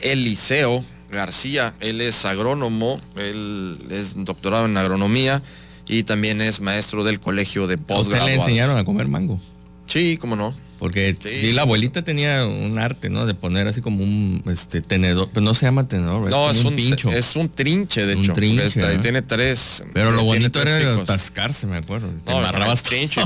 Eliseo 0.03 0.85
García. 1.11 1.75
Él 1.81 2.01
es 2.01 2.25
agrónomo, 2.25 3.01
él 3.17 3.79
es 3.91 4.15
doctorado 4.17 4.67
en 4.67 4.77
agronomía 4.77 5.43
y 5.87 6.05
también 6.05 6.41
es 6.41 6.61
maestro 6.61 7.05
del 7.05 7.21
colegio 7.21 7.67
de 7.67 7.79
¿A 7.89 7.99
usted 7.99 8.25
le 8.25 8.35
enseñaron 8.35 8.77
a 8.77 8.85
comer 8.85 9.09
mango? 9.09 9.41
Sí, 9.87 10.17
cómo 10.21 10.37
no. 10.37 10.55
Porque 10.81 11.15
Sí, 11.23 11.53
la 11.53 11.63
abuelita 11.63 12.03
tenía 12.03 12.45
un 12.47 12.79
arte, 12.79 13.11
¿no? 13.11 13.27
De 13.27 13.35
poner 13.35 13.69
así 13.69 13.81
como 13.83 14.03
un 14.03 14.43
este 14.51 14.81
tenedor, 14.81 15.29
pero 15.33 15.45
no 15.45 15.55
se 15.55 15.67
llama 15.67 15.87
tenedor, 15.87 16.27
es, 16.27 16.35
No, 16.35 16.51
es 16.51 16.61
un 16.63 16.69
un, 16.69 16.77
pincho. 16.77 17.13
es 17.13 17.37
un 17.37 17.49
trinche, 17.51 18.07
de 18.07 18.17
Un 18.17 18.25
hecho. 18.25 18.33
trinche. 18.33 18.99
Tiene 19.03 19.21
tres. 19.23 19.85
pero 19.93 20.11
lo 20.11 20.23
tiene 20.23 20.49
bonito 20.49 20.63
era 20.63 20.95
atascarse, 21.03 21.67
me 21.67 21.77
acuerdo. 21.77 22.09
Te 22.25 22.33
No, 22.33 22.39
embarrabas 22.39 22.81
el 22.83 22.87
trinche. 22.89 23.21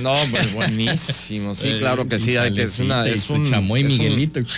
No, 0.00 0.16
pues 0.30 0.52
buenísimo. 0.54 1.54
Sí, 1.54 1.68
Eh, 1.74 1.78
claro 1.80 2.06
que 2.06 2.18
sí. 2.20 2.36
Hay 2.36 2.54
que, 2.54 2.62
es 2.62 2.78
una, 2.78 3.04
es 3.06 3.28
un 3.28 3.44
chamoy 3.50 3.84
Miguelito. 3.84 4.40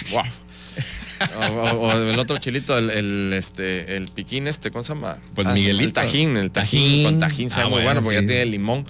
O, 1.40 1.40
o- 1.40 1.88
o 1.88 1.92
el 1.92 2.18
otro 2.18 2.36
chilito, 2.36 2.76
el, 2.76 2.90
el, 2.90 3.32
este, 3.32 3.96
el 3.96 4.08
piquín 4.08 4.46
este, 4.46 4.70
¿cómo 4.70 4.84
se 4.84 4.92
llama? 4.92 5.16
Pues 5.34 5.46
Ah, 5.46 5.54
Miguelito. 5.54 5.84
El 5.84 5.92
tajín, 5.94 6.36
el 6.36 6.50
tajín, 6.50 6.82
Tajín. 6.82 7.04
con 7.04 7.18
tajín 7.20 7.48
sabe 7.50 7.62
Ah, 7.64 7.68
muy 7.70 7.82
bueno, 7.82 7.86
bueno 7.86 8.00
porque 8.02 8.18
sí. 8.18 8.22
ya 8.24 8.28
tiene 8.28 8.44
limón. 8.46 8.86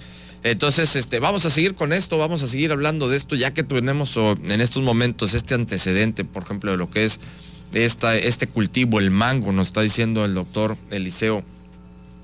Entonces, 0.51 0.95
este, 0.95 1.19
vamos 1.19 1.45
a 1.45 1.49
seguir 1.49 1.75
con 1.75 1.93
esto, 1.93 2.17
vamos 2.17 2.43
a 2.43 2.47
seguir 2.47 2.71
hablando 2.71 3.09
de 3.09 3.17
esto, 3.17 3.35
ya 3.35 3.53
que 3.53 3.63
tenemos 3.63 4.15
o, 4.17 4.31
en 4.31 4.61
estos 4.61 4.83
momentos 4.83 5.33
este 5.33 5.53
antecedente, 5.53 6.25
por 6.25 6.43
ejemplo, 6.43 6.71
de 6.71 6.77
lo 6.77 6.89
que 6.89 7.05
es 7.05 7.19
esta, 7.73 8.17
este 8.17 8.47
cultivo, 8.47 8.99
el 8.99 9.11
mango, 9.11 9.51
nos 9.51 9.67
está 9.67 9.81
diciendo 9.81 10.25
el 10.25 10.33
doctor 10.33 10.77
Eliseo 10.89 11.43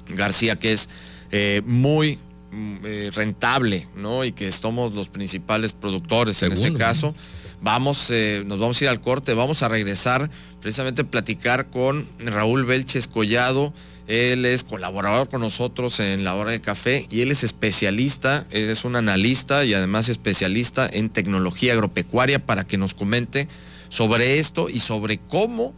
García, 0.10 0.56
que 0.56 0.74
es 0.74 0.90
eh, 1.32 1.62
muy 1.66 2.18
mm, 2.52 2.76
eh, 2.84 3.10
rentable, 3.14 3.88
¿no? 3.96 4.24
Y 4.24 4.32
que 4.32 4.52
somos 4.52 4.94
los 4.94 5.10
principales 5.10 5.74
productores 5.74 6.42
en 6.44 6.52
este 6.52 6.74
caso. 6.74 7.16
Vamos, 7.62 8.10
eh, 8.12 8.44
nos 8.46 8.60
vamos 8.60 8.82
a 8.82 8.84
ir 8.84 8.90
al 8.90 9.02
corte, 9.02 9.34
vamos 9.34 9.64
a 9.64 9.70
regresar 9.70 10.30
precisamente 10.62 11.04
a 11.04 11.06
platicar 11.06 11.70
con 11.70 12.08
Raúl 12.20 12.66
Belches 12.66 13.08
Collado. 13.08 13.74
Él 14.08 14.46
es 14.46 14.64
colaborador 14.64 15.30
con 15.30 15.42
nosotros 15.42 16.00
en 16.00 16.24
la 16.24 16.36
hora 16.36 16.52
de 16.52 16.60
café 16.60 17.08
y 17.10 17.22
él 17.22 17.32
es 17.32 17.44
especialista, 17.44 18.46
es 18.52 18.84
un 18.84 18.96
analista 18.96 19.64
y 19.66 19.74
además 19.74 20.10
especialista 20.10 20.90
en 20.92 21.10
tecnología 21.10 21.74
agropecuaria 21.74 22.46
para 22.46 22.66
que 22.66 22.78
nos 22.78 22.94
comente 22.94 23.48
sobre 23.90 24.40
esto 24.40 24.68
y 24.70 24.80
sobre 24.82 25.18
cómo 25.20 25.74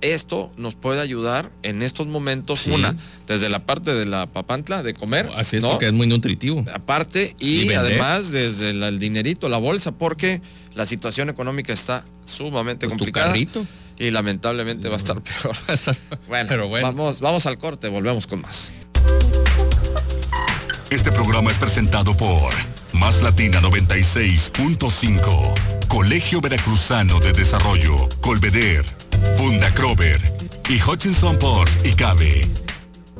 esto 0.00 0.52
nos 0.58 0.74
puede 0.74 1.00
ayudar 1.00 1.50
en 1.62 1.80
estos 1.82 2.06
momentos, 2.06 2.60
Sí. 2.60 2.70
una, 2.70 2.94
desde 3.26 3.48
la 3.48 3.64
parte 3.64 3.94
de 3.94 4.04
la 4.04 4.26
papantla, 4.26 4.82
de 4.82 4.92
comer. 4.92 5.30
Así 5.36 5.56
es 5.56 5.62
¿no? 5.62 5.70
porque 5.70 5.86
es 5.86 5.92
muy 5.92 6.06
nutritivo. 6.06 6.64
aparte 6.74 7.34
y, 7.40 7.72
además 7.72 8.30
desde 8.30 8.70
el 8.70 8.98
dinerito, 8.98 9.48
la 9.48 9.56
bolsa, 9.56 9.92
porque 9.92 10.42
la 10.74 10.84
situación 10.86 11.30
económica 11.30 11.72
está 11.72 12.04
sumamente 12.26 12.86
Pues 12.86 12.96
tu 12.96 12.98
complicada 12.98 13.28
carrito. 13.28 13.66
Y 13.98 14.10
lamentablemente 14.10 14.88
va 14.88 14.94
a 14.94 14.98
estar 14.98 15.20
peor. 15.22 15.56
Bueno, 16.28 16.48
Pero 16.48 16.68
bueno. 16.68 16.86
Vamos, 16.86 17.20
vamos 17.20 17.46
al 17.46 17.58
corte, 17.58 17.88
volvemos 17.88 18.26
con 18.26 18.42
más. 18.42 18.72
Este 20.90 21.10
programa 21.10 21.50
es 21.50 21.58
presentado 21.58 22.16
por 22.16 22.54
Más 22.92 23.22
Latina 23.22 23.60
96.5, 23.60 25.88
Colegio 25.88 26.40
Veracruzano 26.40 27.18
de 27.20 27.32
Desarrollo, 27.32 27.96
Colveder, 28.20 28.84
Funda 29.36 29.72
Crover 29.74 30.20
y 30.68 30.80
Hutchinson 30.80 31.36
Ports 31.38 31.78
y 31.84 31.92
Cabe. 31.94 32.48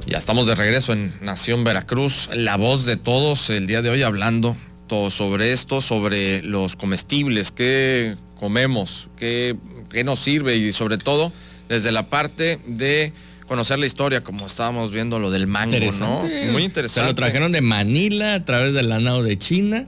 Ya 0.06 0.18
estamos 0.18 0.46
de 0.46 0.54
regreso 0.54 0.92
en 0.92 1.12
Nación 1.20 1.64
Veracruz, 1.64 2.28
la 2.34 2.56
voz 2.56 2.84
de 2.84 2.96
todos 2.96 3.50
el 3.50 3.66
día 3.66 3.82
de 3.82 3.90
hoy 3.90 4.02
hablando 4.02 4.56
todo 4.86 5.10
sobre 5.10 5.52
esto, 5.52 5.80
sobre 5.80 6.42
los 6.42 6.76
comestibles, 6.76 7.50
qué 7.50 8.16
comemos, 8.38 9.08
qué, 9.16 9.56
qué 9.94 10.04
nos 10.04 10.20
sirve 10.20 10.56
y 10.56 10.72
sobre 10.72 10.98
todo 10.98 11.32
desde 11.68 11.92
la 11.92 12.02
parte 12.04 12.58
de 12.66 13.12
conocer 13.46 13.78
la 13.78 13.86
historia, 13.86 14.22
como 14.22 14.46
estábamos 14.46 14.90
viendo 14.90 15.18
lo 15.18 15.30
del 15.30 15.46
mango, 15.46 15.76
¿no? 15.98 16.20
Muy 16.52 16.64
interesante. 16.64 17.00
Se 17.00 17.06
lo 17.06 17.14
trajeron 17.14 17.52
de 17.52 17.60
Manila 17.60 18.34
a 18.34 18.44
través 18.44 18.72
del 18.74 18.88
lanado 18.88 19.22
de 19.22 19.38
China. 19.38 19.86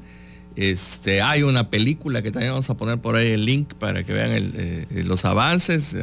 Este, 0.57 1.21
hay 1.21 1.43
una 1.43 1.69
película 1.69 2.23
que 2.23 2.31
también 2.31 2.53
vamos 2.53 2.71
a 2.71 2.75
poner 2.75 2.99
por 2.99 3.15
ahí 3.17 3.33
el 3.33 3.45
link 3.45 3.75
para 3.75 4.05
que 4.05 4.13
vean 4.13 4.33
el, 4.33 4.53
eh, 4.57 4.87
los 5.05 5.27
avances, 5.27 5.95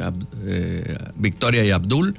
eh, 0.46 0.96
Victoria 1.16 1.64
y 1.64 1.70
Abdul. 1.70 2.14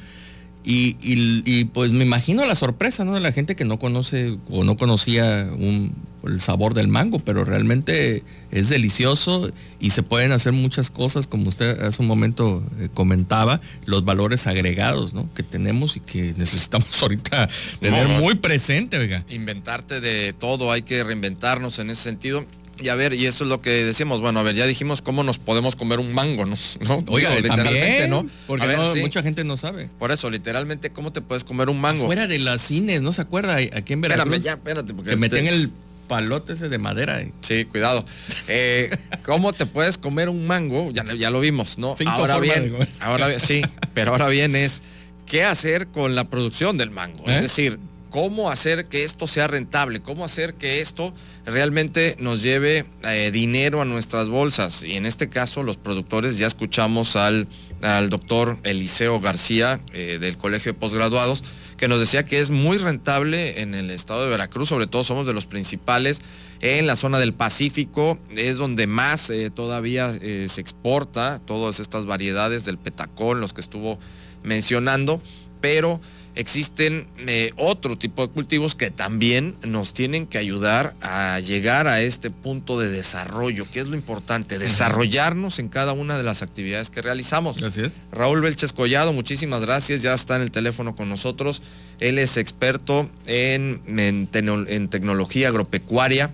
Y, 0.67 0.98
y- 1.00 1.43
y, 1.45 1.65
pues 1.65 1.91
me 1.91 2.03
imagino 2.03 2.43
la 2.45 2.55
sorpresa 2.55 3.05
¿no? 3.05 3.13
de 3.13 3.19
la 3.22 3.31
gente 3.31 3.55
que 3.55 3.65
no 3.65 3.77
conoce 3.77 4.36
o 4.50 4.63
no 4.63 4.75
conocía 4.75 5.48
un- 5.55 5.93
el 6.25 6.41
sabor 6.41 6.74
del 6.74 6.88
mango, 6.88 7.19
pero 7.19 7.45
realmente 7.45 8.24
es 8.50 8.69
delicioso 8.69 9.51
y 9.79 9.91
se 9.91 10.01
pueden 10.01 10.31
hacer 10.31 10.53
muchas 10.53 10.89
cosas, 10.89 11.27
como 11.27 11.50
usted 11.50 11.79
hace 11.84 12.01
un 12.01 12.07
momento 12.07 12.63
eh, 12.79 12.89
comentaba, 12.91 13.62
los 13.86 14.03
valores 14.05 14.48
agregados 14.48 15.13
¿no? 15.13 15.31
que 15.36 15.43
tenemos 15.43 15.98
y 15.98 16.00
que 16.00 16.34
necesitamos 16.36 16.88
ahorita 17.03 17.48
tener 17.79 18.10
No, 18.10 18.19
muy 18.22 18.34
presente, 18.34 19.24
inventarte 19.29 20.01
de 20.01 20.34
todo, 20.34 20.72
hay 20.72 20.81
que 20.81 21.03
reinventarnos 21.03 21.77
en 21.77 21.91
ese 21.91 22.01
sentido. 22.01 22.43
Y 22.79 22.89
a 22.89 22.96
ver, 22.96 23.13
y 23.13 23.25
esto 23.25 23.46
es 23.46 23.50
lo 23.50 23.62
que 23.62 23.70
decíamos, 23.70 24.20
bueno, 24.20 24.39
a 24.39 24.44
ver, 24.44 24.53
ya 24.55 24.65
dijimos 24.67 25.01
cómo 25.01 25.24
nos 25.24 25.39
podemos 25.39 25.75
comer 25.77 26.00
un 26.00 26.13
mango, 26.13 26.46
¿no? 26.46 26.55
¿No? 26.82 27.03
Oiga, 27.08 27.29
Digo, 27.29 27.41
literalmente, 27.44 27.79
también, 27.79 28.10
¿no? 28.10 28.27
porque 28.48 28.63
A 28.63 28.67
ver, 28.67 28.77
no- 28.77 28.91
sí. 28.94 29.00
mucha 29.00 29.24
gente 29.24 29.44
no 29.46 29.55
sabe. 29.58 29.89
Por 29.98 30.12
eso, 30.12 30.29
literalmente, 30.29 30.89
¿cómo 30.91 31.12
te 31.13 31.22
puedes 31.22 31.44
comer 31.46 31.70
un 31.70 31.79
mango? 31.79 32.05
Fuera 32.05 32.27
de 32.27 32.38
las 32.39 32.62
cines, 32.62 33.01
¿no 33.01 33.13
se 33.13 33.22
acuerda? 33.22 33.55
Aquí 33.55 33.94
en 33.94 34.01
Veracruz. 34.01 34.25
Espérame, 34.36 34.44
ya, 34.44 34.53
espérate, 34.53 34.94
porque 34.94 35.10
que 35.12 35.15
este- 35.15 35.29
metían 35.29 35.53
el 35.53 35.72
palote 36.08 36.53
ese 36.53 36.70
de 36.70 36.77
madera. 36.77 37.22
y- 37.24 37.32
Sí, 37.41 37.65
cuidado. 37.65 38.03
Eh, 38.48 38.89
¿Cómo 39.25 39.53
te 39.53 39.65
puedes 39.65 39.98
comer 39.98 40.27
un 40.29 40.46
mango? 40.46 40.91
Ya, 40.91 41.03
ya 41.15 41.29
lo 41.29 41.39
vimos, 41.39 41.77
¿no? 41.77 41.96
Cinco 41.98 42.12
ahora 42.12 42.39
bien, 42.39 42.75
ahora 43.00 43.27
bien, 43.27 43.39
sí, 43.39 43.62
pero 43.94 44.12
ahora 44.12 44.27
bien 44.27 44.55
es 44.55 44.82
qué 45.25 45.44
hacer 45.46 45.88
con 45.88 46.13
la 46.13 46.29
producción 46.29 46.77
del 46.77 46.91
mango. 46.91 47.24
¿Eh? 47.27 47.36
Es 47.36 47.41
decir, 47.41 47.79
cómo 48.15 48.50
hacer 48.50 48.86
que 48.86 49.03
esto 49.03 49.27
sea 49.27 49.50
rentable, 49.50 50.00
cómo 50.00 50.24
hacer 50.24 50.53
que 50.53 50.79
esto 50.79 51.13
realmente 51.45 52.15
nos 52.17 52.41
lleve 52.41 52.86
eh, 53.03 53.29
dinero 53.34 53.81
a 53.81 53.86
nuestras 53.86 54.29
bolsas. 54.29 54.84
Y 54.84 54.93
en 54.93 55.05
este 55.05 55.27
caso, 55.27 55.63
los 55.63 55.75
productores, 55.75 56.38
ya 56.38 56.48
escuchamos 56.48 57.17
al, 57.17 57.45
al 57.81 58.10
doctor 58.10 58.57
Eliseo 58.63 59.19
García 59.19 59.81
eh, 59.91 60.17
del 60.22 60.38
Colegio 60.38 60.72
de 60.72 60.79
Posgraduados, 60.79 61.43
que 61.75 61.89
nos 61.89 62.00
decía 62.00 62.24
que 62.24 62.39
es 62.39 62.51
muy 62.51 62.77
rentable 62.77 63.60
en 63.60 63.74
el 63.74 63.91
estado 63.91 64.24
de 64.24 64.29
Veracruz, 64.29 64.69
sobre 64.69 64.88
todo 64.88 65.03
somos 65.03 65.27
de 65.27 65.34
los 65.34 65.45
principales 65.45 66.22
en 66.62 66.88
la 66.88 66.95
zona 66.95 67.19
del 67.19 67.34
Pacífico, 67.34 68.17
es 68.34 68.55
donde 68.55 68.88
más 68.88 69.29
eh, 69.29 69.50
todavía 69.50 70.13
se 70.13 70.62
exporta 70.62 71.41
todas 71.45 71.81
estas 71.81 72.05
variedades 72.05 72.63
del 72.63 72.77
petacón, 72.77 73.41
los 73.41 73.51
que 73.51 73.60
estuvo 73.60 74.00
mencionando, 74.41 75.22
pero 75.65 76.00
existen 76.36 77.07
eh, 77.25 77.51
otro 77.55 77.98
tipo 77.98 78.22
de 78.22 78.31
cultivos 78.31 78.75
que 78.75 78.91
también 78.91 79.55
nos 79.65 79.95
tienen 79.95 80.27
que 80.27 80.38
ayudar 80.38 80.93
a 81.01 81.39
llegar 81.39 81.88
a 81.88 82.01
este 82.01 82.29
punto 82.29 82.77
de 82.77 82.88
desarrollo, 82.88 83.65
que 83.72 83.79
es 83.79 83.88
lo 83.88 83.95
importante, 83.95 84.60
desarrollarnos 84.60 85.57
en 85.57 85.69
cada 85.69 85.93
una 85.93 86.19
de 86.19 86.24
las 86.24 86.43
actividades 86.43 86.91
que 86.91 87.01
realizamos. 87.01 87.57
Gracias. 87.57 87.95
Raúl 88.12 88.41
Belches 88.41 88.74
Collado, 88.74 89.12
muchísimas 89.12 89.62
gracias, 89.62 90.03
ya 90.03 90.13
está 90.13 90.36
en 90.36 90.43
el 90.43 90.51
teléfono 90.51 90.95
con 90.95 91.10
nosotros. 91.10 91.63
Él 92.00 92.19
es 92.19 92.38
experto 92.38 93.10
en, 93.25 93.81
en, 93.88 94.88
tecnología 94.88 95.48
agropecuaria, 95.48 96.31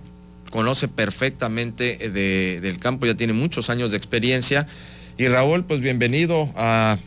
conoce 0.50 0.88
perfectamente 0.88 2.10
del 2.10 2.78
campo, 2.80 3.06
ya 3.06 3.14
tiene 3.14 3.32
muchos 3.32 3.70
años 3.70 3.92
de 3.92 3.96
experiencia. 3.96 4.68
Y 5.16 5.28
Raúl, 5.28 5.64
pues 5.64 5.80
bienvenido 5.80 6.50
a 6.54 6.98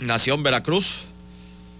Nación 0.00 0.42
Veracruz. 0.42 1.07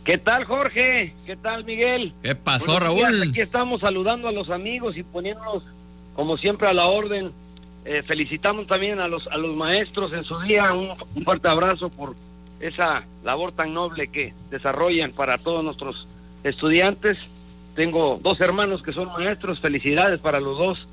¿Qué 0.09 0.17
tal, 0.17 0.47
Jorge? 0.47 1.13
¿Qué 1.27 1.37
tal, 1.37 1.67
Miguel? 1.67 2.15
¿Qué 2.23 2.35
pasó, 2.35 2.81
Raúl? 2.81 3.25
aquí 3.29 3.43
estamos 3.43 3.83
saludando 3.83 4.27
a 4.27 4.33
los 4.33 4.49
amigos 4.49 4.97
y 4.97 5.03
poniéndonos, 5.03 5.65
como 6.15 6.39
siempre, 6.39 6.67
a 6.67 6.73
la 6.73 6.87
orden. 6.87 7.31
Eh, 7.85 8.03
felicitamos 8.03 8.67
también 8.67 9.01
a 9.01 9.09
los, 9.09 9.27
a 9.27 9.37
los 9.37 9.55
maestros 9.55 10.15
en 10.15 10.25
su 10.25 10.41
día. 10.41 10.73
Un, 10.73 10.97
fuerte 11.25 11.49
abrazo 11.49 11.91
por 11.91 12.17
esa 12.59 13.05
labor 13.23 13.53
tan 13.53 13.75
noble 13.75 14.09
que 14.09 14.33
desarrollan 14.51 15.13
para 15.13 15.37
todos 15.37 15.63
nuestros 15.63 16.09
estudiantes. 16.43 17.27
Tengo 17.75 18.19
dos 18.23 18.41
hermanos 18.41 18.83
que 18.83 18.95
son 18.95 19.09
maestros. 19.09 19.61
Felicidades 19.61 20.21
para 20.21 20.41
los 20.41 20.57
dos. 20.57 20.89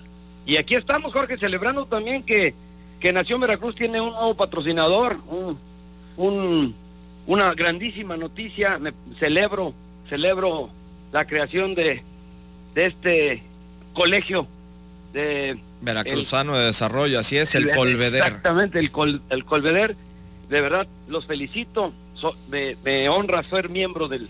Y 0.45 0.57
aquí 0.57 0.75
estamos, 0.75 1.13
Jorge, 1.13 1.37
celebrando 1.37 1.85
también 1.85 2.21
que, 2.21 2.53
que 2.99 3.13
Nación 3.13 3.39
Veracruz 3.39 3.75
tiene 3.75 4.01
un 4.01 4.11
nuevo 4.11 4.35
patrocinador, 4.35 5.19
un, 5.29 5.57
un 6.17 6.75
una 7.27 7.53
grandísima 7.53 8.17
noticia, 8.17 8.77
me 8.79 8.93
celebro, 9.19 9.73
celebro 10.09 10.69
la 11.11 11.25
creación 11.25 11.75
de, 11.75 12.03
de 12.73 12.85
este 12.85 13.43
colegio 13.93 14.47
de 15.13 15.57
Veracruzano 15.81 16.57
de 16.57 16.65
Desarrollo, 16.65 17.19
así 17.19 17.37
es, 17.37 17.55
el, 17.55 17.69
Colveder. 17.71 18.23
Exactamente, 18.23 18.79
el, 18.79 18.91
el 19.29 19.45
Colveder. 19.45 19.95
De 20.49 20.61
verdad, 20.61 20.87
los 21.07 21.25
felicito, 21.25 21.93
me, 22.49 23.09
honra 23.09 23.43
ser 23.43 23.69
miembro 23.69 24.07
del, 24.07 24.29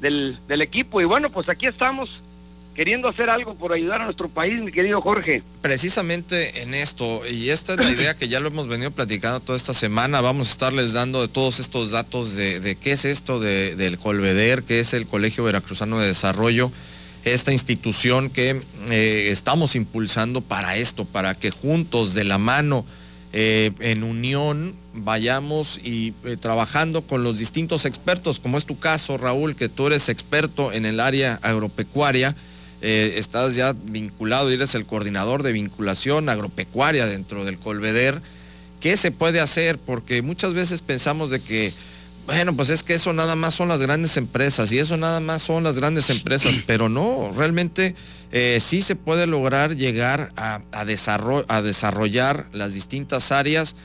del, 0.00 0.38
del 0.48 0.62
equipo 0.62 1.00
y 1.00 1.04
bueno, 1.04 1.30
pues 1.30 1.48
aquí 1.48 1.66
estamos 1.66 2.20
queriendo 2.74 3.08
hacer 3.08 3.30
algo 3.30 3.54
por 3.54 3.72
ayudar 3.72 4.00
a 4.00 4.04
nuestro 4.04 4.28
país, 4.28 4.60
mi 4.60 4.72
querido 4.72 5.00
Jorge. 5.00 5.42
Precisamente 5.60 6.62
en 6.62 6.74
esto, 6.74 7.22
y 7.28 7.50
esta 7.50 7.74
es 7.74 7.80
la 7.80 7.90
idea 7.90 8.14
que 8.14 8.28
ya 8.28 8.40
lo 8.40 8.48
hemos 8.48 8.68
venido 8.68 8.90
platicando 8.90 9.40
toda 9.40 9.56
esta 9.56 9.74
semana, 9.74 10.20
vamos 10.20 10.48
a 10.48 10.52
estarles 10.52 10.92
dando 10.92 11.20
de 11.20 11.28
todos 11.28 11.58
estos 11.60 11.90
datos 11.90 12.36
de, 12.36 12.76
qué 12.80 12.92
es 12.92 13.04
esto 13.04 13.40
del 13.40 13.98
Colveder, 13.98 14.62
qué 14.62 14.80
es 14.80 14.94
el 14.94 15.06
Colegio 15.06 15.44
Veracruzano 15.44 15.98
de 15.98 16.06
Desarrollo, 16.08 16.70
esta 17.24 17.52
institución 17.52 18.30
que 18.30 18.62
eh, 18.90 19.28
estamos 19.30 19.76
impulsando 19.76 20.40
para 20.40 20.76
esto, 20.76 21.04
para 21.04 21.34
que 21.34 21.50
juntos, 21.50 22.14
de 22.14 22.24
la 22.24 22.38
mano, 22.38 22.86
eh, 23.32 23.72
en 23.80 24.02
unión, 24.02 24.74
vayamos 24.92 25.78
y 25.84 26.14
eh, 26.24 26.36
trabajando 26.36 27.02
con 27.02 27.22
los 27.22 27.38
distintos 27.38 27.84
expertos, 27.84 28.40
como 28.40 28.58
es 28.58 28.66
tu 28.66 28.78
caso, 28.78 29.18
Raúl, 29.18 29.54
que 29.54 29.68
tú 29.68 29.86
eres 29.86 30.08
experto 30.08 30.72
en 30.72 30.84
el 30.84 30.98
área 30.98 31.38
agropecuaria 31.42 32.34
eh, 32.82 33.14
estás 33.16 33.54
ya 33.54 33.74
vinculado 33.74 34.50
y 34.50 34.54
eres 34.54 34.74
el 34.74 34.86
coordinador 34.86 35.42
de 35.42 35.52
vinculación 35.52 36.28
agropecuaria 36.28 37.06
dentro 37.06 37.44
del 37.44 37.58
Colveder. 37.58 38.22
¿Qué 38.80 38.96
se 38.96 39.10
puede 39.10 39.40
hacer? 39.40 39.78
Porque 39.78 40.22
muchas 40.22 40.54
veces 40.54 40.80
pensamos 40.80 41.30
de 41.30 41.40
que, 41.40 41.72
bueno, 42.26 42.56
pues 42.56 42.70
es 42.70 42.82
que 42.82 42.94
eso 42.94 43.12
nada 43.12 43.36
más 43.36 43.54
son 43.54 43.68
las 43.68 43.82
grandes 43.82 44.16
empresas 44.16 44.72
y 44.72 44.78
eso 44.78 44.96
nada 44.96 45.20
más 45.20 45.42
son 45.42 45.64
las 45.64 45.76
grandes 45.76 46.08
empresas, 46.08 46.56
pero 46.66 46.88
no, 46.88 47.30
realmente 47.36 47.94
eh, 48.32 48.58
sí 48.60 48.80
se 48.80 48.96
puede 48.96 49.26
lograr 49.26 49.76
llegar 49.76 50.32
a, 50.36 50.62
a 50.72 50.84
desarrollar 51.62 52.46
las 52.52 52.72
distintas 52.72 53.32
áreas 53.32 53.76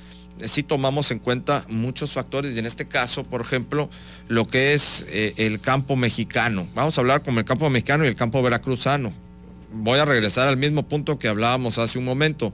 si 0.44 0.64
tomamos 0.64 1.12
en 1.12 1.20
cuenta 1.20 1.66
muchos 1.70 2.14
factores 2.14 2.56
y 2.56 2.60
en 2.60 2.66
este 2.66 2.88
caso, 2.88 3.24
por 3.24 3.42
ejemplo, 3.42 3.90
lo 4.28 4.46
que 4.46 4.74
es 4.74 5.06
eh, 5.10 5.34
el 5.38 5.60
campo 5.60 5.96
mexicano. 5.96 6.68
Vamos 6.76 6.98
a 6.98 7.02
hablar 7.02 7.24
con 7.24 7.38
el 7.38 7.46
campo 7.46 7.70
mexicano 7.70 8.06
y 8.06 8.08
el 8.08 8.16
campo 8.16 8.42
veracruzano. 8.42 9.14
Voy 9.72 10.00
a 10.00 10.06
regresar 10.06 10.48
al 10.48 10.58
mismo 10.58 10.84
punto 10.84 11.20
que 11.20 11.28
hablábamos 11.28 11.78
hace 11.78 12.00
un 12.00 12.06
momento. 12.06 12.54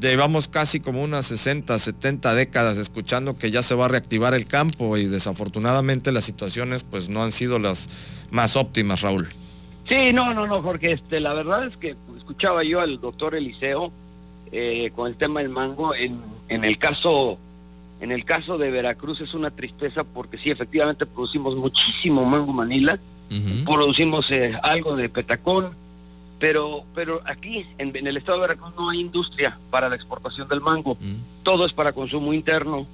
Llevamos 0.00 0.48
casi 0.48 0.80
como 0.80 1.02
unas 1.02 1.26
60, 1.26 1.78
70 1.78 2.34
décadas 2.34 2.78
escuchando 2.78 3.36
que 3.36 3.50
ya 3.50 3.62
se 3.62 3.74
va 3.74 3.86
a 3.86 3.88
reactivar 3.88 4.34
el 4.34 4.46
campo 4.46 4.96
y 4.96 5.06
desafortunadamente 5.06 6.12
las 6.12 6.24
situaciones 6.24 6.84
pues 6.84 7.08
no 7.08 7.22
han 7.24 7.32
sido 7.32 7.58
las 7.58 7.88
más 8.30 8.56
óptimas, 8.56 9.00
Raúl. 9.02 9.28
Sí, 9.88 10.12
no, 10.12 10.34
no, 10.34 10.46
no, 10.46 10.62
porque 10.62 10.92
este, 10.92 11.18
la 11.18 11.32
verdad 11.32 11.66
es 11.66 11.76
que 11.78 11.96
escuchaba 12.16 12.62
yo 12.62 12.80
al 12.80 13.00
doctor 13.00 13.34
Eliseo 13.34 13.90
eh, 14.52 14.90
con 14.94 15.08
el 15.08 15.16
tema 15.16 15.40
del 15.40 15.48
mango 15.48 15.94
en 15.94 16.20
en 16.48 16.64
el 16.64 16.78
caso 16.78 17.38
en 18.00 18.12
el 18.12 18.24
caso 18.24 18.58
de 18.58 18.70
Veracruz 18.70 19.20
es 19.20 19.34
una 19.34 19.50
tristeza 19.50 20.04
porque 20.04 20.38
sí, 20.38 20.50
efectivamente 20.50 21.04
producimos 21.04 21.56
muchísimo 21.56 22.24
mango 22.24 22.52
manila, 22.52 22.98
producimos 23.64 24.30
eh, 24.30 24.56
algo 24.62 24.94
de 24.94 25.08
petacón, 25.08 25.74
pero, 26.38 26.84
pero 26.94 27.20
aquí 27.24 27.66
en, 27.76 27.94
el 28.06 28.16
estado 28.16 28.38
de 28.38 28.48
Veracruz 28.48 28.72
no 28.76 28.88
hay 28.88 29.00
industria 29.00 29.58
para 29.70 29.88
la 29.88 29.96
exportación 29.96 30.48
del 30.48 30.60
mango, 30.60 30.96
todo 31.42 31.66
es 31.66 31.72
para 31.72 31.92
consumo 31.92 32.32
interno 32.32 32.86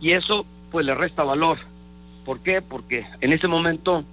y 0.00 0.10
eso 0.10 0.44
pues 0.70 0.84
le 0.84 0.94
resta 0.94 1.24
valor. 1.24 1.58
¿Por 2.24 2.40
qué? 2.40 2.60
Porque 2.60 3.06
en 3.20 3.32
este 3.32 3.48
momento, 3.48 4.04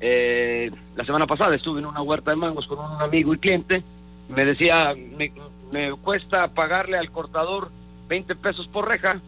eh, 0.00 0.70
la 0.96 1.04
semana 1.04 1.26
pasada 1.26 1.54
estuve 1.54 1.78
en 1.80 1.86
una 1.86 2.02
huerta 2.02 2.32
de 2.32 2.36
mangos 2.36 2.66
con 2.66 2.78
un 2.78 3.00
amigo 3.00 3.32
y 3.32 3.38
cliente, 3.38 3.84
me 4.28 4.44
decía, 4.44 4.94
me, 5.16 5.32
me 5.70 5.92
cuesta 5.92 6.48
pagarle 6.48 6.98
al 6.98 7.10
cortador 7.12 7.70
20 8.08 8.36
pesos 8.36 8.68
por 8.68 8.88
reja 8.88 9.20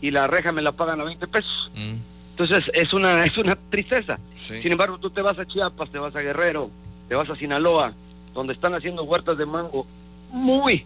y 0.00 0.10
la 0.10 0.26
reja 0.26 0.52
me 0.52 0.62
la 0.62 0.72
pagan 0.72 1.00
a 1.00 1.04
20 1.04 1.26
pesos. 1.28 1.70
Mm. 1.74 1.96
Entonces 2.30 2.70
es 2.74 2.92
una, 2.92 3.24
es 3.24 3.38
una 3.38 3.56
tristeza. 3.70 4.18
Sin 4.34 4.72
embargo, 4.72 4.98
tú 4.98 5.10
te 5.10 5.22
vas 5.22 5.38
a 5.38 5.46
Chiapas, 5.46 5.90
te 5.90 5.98
vas 5.98 6.14
a 6.14 6.20
Guerrero, 6.20 6.70
te 7.08 7.14
vas 7.14 7.30
a 7.30 7.36
Sinaloa, 7.36 7.94
donde 8.34 8.52
están 8.52 8.74
haciendo 8.74 9.04
huertas 9.04 9.38
de 9.38 9.46
mango 9.46 9.86
muy, 10.30 10.84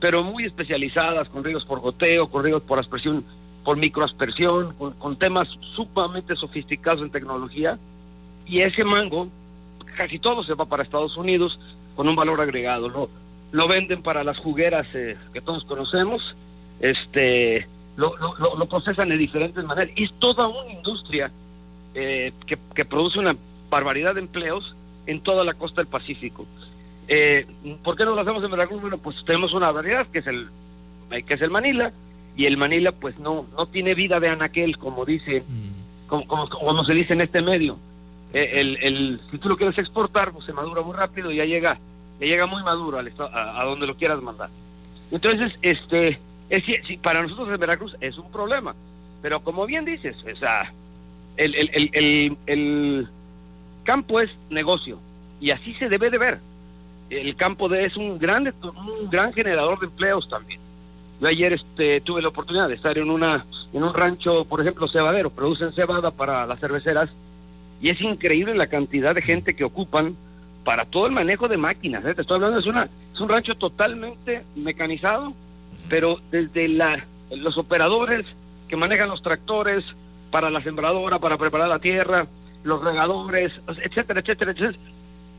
pero 0.00 0.22
muy 0.22 0.44
especializadas, 0.44 1.28
con 1.28 1.42
ríos 1.42 1.64
por 1.64 1.80
goteo, 1.80 2.28
con 2.28 2.44
ríos 2.44 2.62
por 2.62 2.78
aspersión, 2.78 3.24
por 3.64 3.76
microaspersión, 3.76 4.74
con, 4.74 5.16
temas 5.16 5.48
sumamente 5.74 6.36
sofisticados 6.36 7.02
en 7.02 7.10
tecnología. 7.10 7.78
Y 8.46 8.60
ese 8.60 8.84
mango, 8.84 9.28
casi 9.96 10.20
todo 10.20 10.44
se 10.44 10.54
va 10.54 10.66
para 10.66 10.84
Estados 10.84 11.16
Unidos 11.16 11.58
con 11.96 12.08
un 12.08 12.14
valor 12.14 12.40
agregado. 12.40 12.88
Lo, 12.88 13.10
lo 13.50 13.66
venden 13.66 14.02
para 14.02 14.22
las 14.22 14.38
jugueras 14.38 14.86
eh, 14.94 15.16
que 15.32 15.40
todos 15.40 15.64
conocemos 15.64 16.36
este, 16.80 17.68
lo, 17.96 18.14
lo, 18.18 18.66
procesan 18.68 19.08
de 19.08 19.16
diferentes 19.16 19.64
maneras. 19.64 19.90
Y 19.96 20.04
es 20.04 20.12
toda 20.18 20.48
una 20.48 20.72
industria 20.72 21.30
eh, 21.94 22.32
que, 22.46 22.84
produce 22.84 23.18
una 23.18 23.36
barbaridad 23.70 24.14
de 24.14 24.20
empleos 24.20 24.76
en 25.06 25.20
toda 25.20 25.44
la 25.44 25.54
costa 25.54 25.80
del 25.80 25.88
Pacífico. 25.88 26.46
Eh, 27.08 27.46
¿Por 27.82 27.96
qué 27.96 28.04
no 28.04 28.14
lo 28.14 28.20
hacemos 28.20 28.44
en 28.44 28.50
Veracruz? 28.50 28.80
Bueno, 28.80 28.98
pues 28.98 29.24
tenemos 29.24 29.54
una 29.54 29.72
variedad 29.72 30.06
que 30.08 30.18
es 30.20 30.26
el 30.26 30.48
que 31.24 31.34
es 31.34 31.40
el 31.40 31.50
Manila 31.50 31.92
y 32.36 32.46
el 32.46 32.56
Manila 32.56 32.90
pues 32.90 33.16
no 33.20 33.46
no 33.56 33.66
tiene 33.66 33.94
vida 33.94 34.18
de 34.18 34.28
anaquel 34.28 34.76
como 34.76 35.04
dice 35.04 35.44
mm. 35.46 36.08
como, 36.08 36.48
como, 36.48 36.84
se 36.84 36.94
dice 36.94 37.12
en 37.12 37.20
este 37.20 37.42
medio. 37.42 37.78
Eh, 38.34 38.50
el, 38.54 38.76
el, 38.82 39.20
si 39.30 39.38
tú 39.38 39.48
lo 39.48 39.56
quieres 39.56 39.78
exportar 39.78 40.32
pues 40.32 40.44
se 40.46 40.52
madura 40.52 40.82
muy 40.82 40.96
rápido 40.96 41.30
y 41.30 41.36
ya 41.36 41.44
llega 41.44 41.78
ya 42.18 42.26
llega 42.26 42.46
muy 42.46 42.62
maduro 42.64 42.98
al 42.98 43.12
a, 43.32 43.60
a 43.60 43.64
donde 43.64 43.86
lo 43.86 43.96
quieras 43.96 44.20
mandar. 44.20 44.50
Entonces 45.12 45.52
este 45.62 46.18
es, 46.48 46.64
si, 46.64 46.96
para 46.96 47.22
nosotros 47.22 47.48
en 47.48 47.58
Veracruz 47.58 47.96
es 48.00 48.18
un 48.18 48.30
problema, 48.30 48.74
pero 49.22 49.40
como 49.40 49.66
bien 49.66 49.84
dices, 49.84 50.16
o 50.30 50.36
sea, 50.36 50.72
el, 51.36 51.54
el, 52.46 53.08
campo 53.84 54.20
es 54.20 54.30
negocio 54.50 54.98
y 55.40 55.50
así 55.50 55.74
se 55.74 55.88
debe 55.88 56.10
de 56.10 56.18
ver. 56.18 56.40
El 57.08 57.36
campo 57.36 57.68
de, 57.68 57.84
es 57.84 57.96
un 57.96 58.18
gran, 58.18 58.52
un 58.62 59.10
gran 59.10 59.32
generador 59.32 59.78
de 59.78 59.86
empleos 59.86 60.28
también. 60.28 60.60
Yo 61.20 61.28
ayer 61.28 61.52
este, 61.52 62.00
tuve 62.00 62.20
la 62.20 62.28
oportunidad 62.28 62.68
de 62.68 62.74
estar 62.74 62.98
en, 62.98 63.10
una, 63.10 63.46
en 63.72 63.82
un 63.82 63.94
rancho, 63.94 64.44
por 64.44 64.60
ejemplo, 64.60 64.88
cebadero, 64.88 65.30
producen 65.30 65.72
cebada 65.72 66.10
para 66.10 66.46
las 66.46 66.58
cerveceras 66.58 67.10
y 67.80 67.90
es 67.90 68.00
increíble 68.00 68.54
la 68.54 68.66
cantidad 68.66 69.14
de 69.14 69.22
gente 69.22 69.54
que 69.54 69.64
ocupan 69.64 70.16
para 70.64 70.84
todo 70.84 71.06
el 71.06 71.12
manejo 71.12 71.46
de 71.48 71.56
máquinas. 71.56 72.04
¿eh? 72.04 72.14
Te 72.14 72.22
estoy 72.22 72.36
hablando, 72.36 72.58
es, 72.58 72.66
una, 72.66 72.88
es 73.12 73.20
un 73.20 73.28
rancho 73.28 73.54
totalmente 73.54 74.44
mecanizado 74.56 75.32
pero 75.88 76.20
desde 76.30 76.68
los 77.30 77.58
operadores 77.58 78.26
que 78.68 78.76
manejan 78.76 79.08
los 79.08 79.22
tractores 79.22 79.84
para 80.30 80.50
la 80.50 80.60
sembradora, 80.60 81.18
para 81.18 81.38
preparar 81.38 81.68
la 81.68 81.78
tierra, 81.78 82.26
los 82.64 82.82
regadores, 82.82 83.60
etcétera, 83.68 84.20
etcétera, 84.20 84.50
etcétera. 84.50 84.78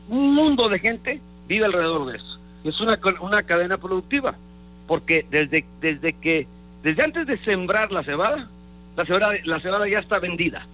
Un 0.08 0.34
mundo 0.34 0.68
de 0.68 0.78
gente 0.78 1.20
vive 1.46 1.66
alrededor 1.66 2.10
de 2.10 2.16
eso. 2.16 2.38
Es 2.64 2.80
una, 2.80 2.98
una 3.20 3.42
cadena 3.42 3.78
productiva, 3.78 4.34
porque 4.86 5.26
desde, 5.30 5.64
desde 5.80 6.14
que, 6.14 6.46
desde 6.82 7.02
antes 7.02 7.26
de 7.26 7.38
sembrar 7.38 7.92
la 7.92 8.02
cebada, 8.02 8.48
la 8.96 9.04
cebada, 9.04 9.34
la 9.44 9.60
cebada 9.60 9.88
ya 9.88 9.98
está 9.98 10.18
vendida. 10.18 10.66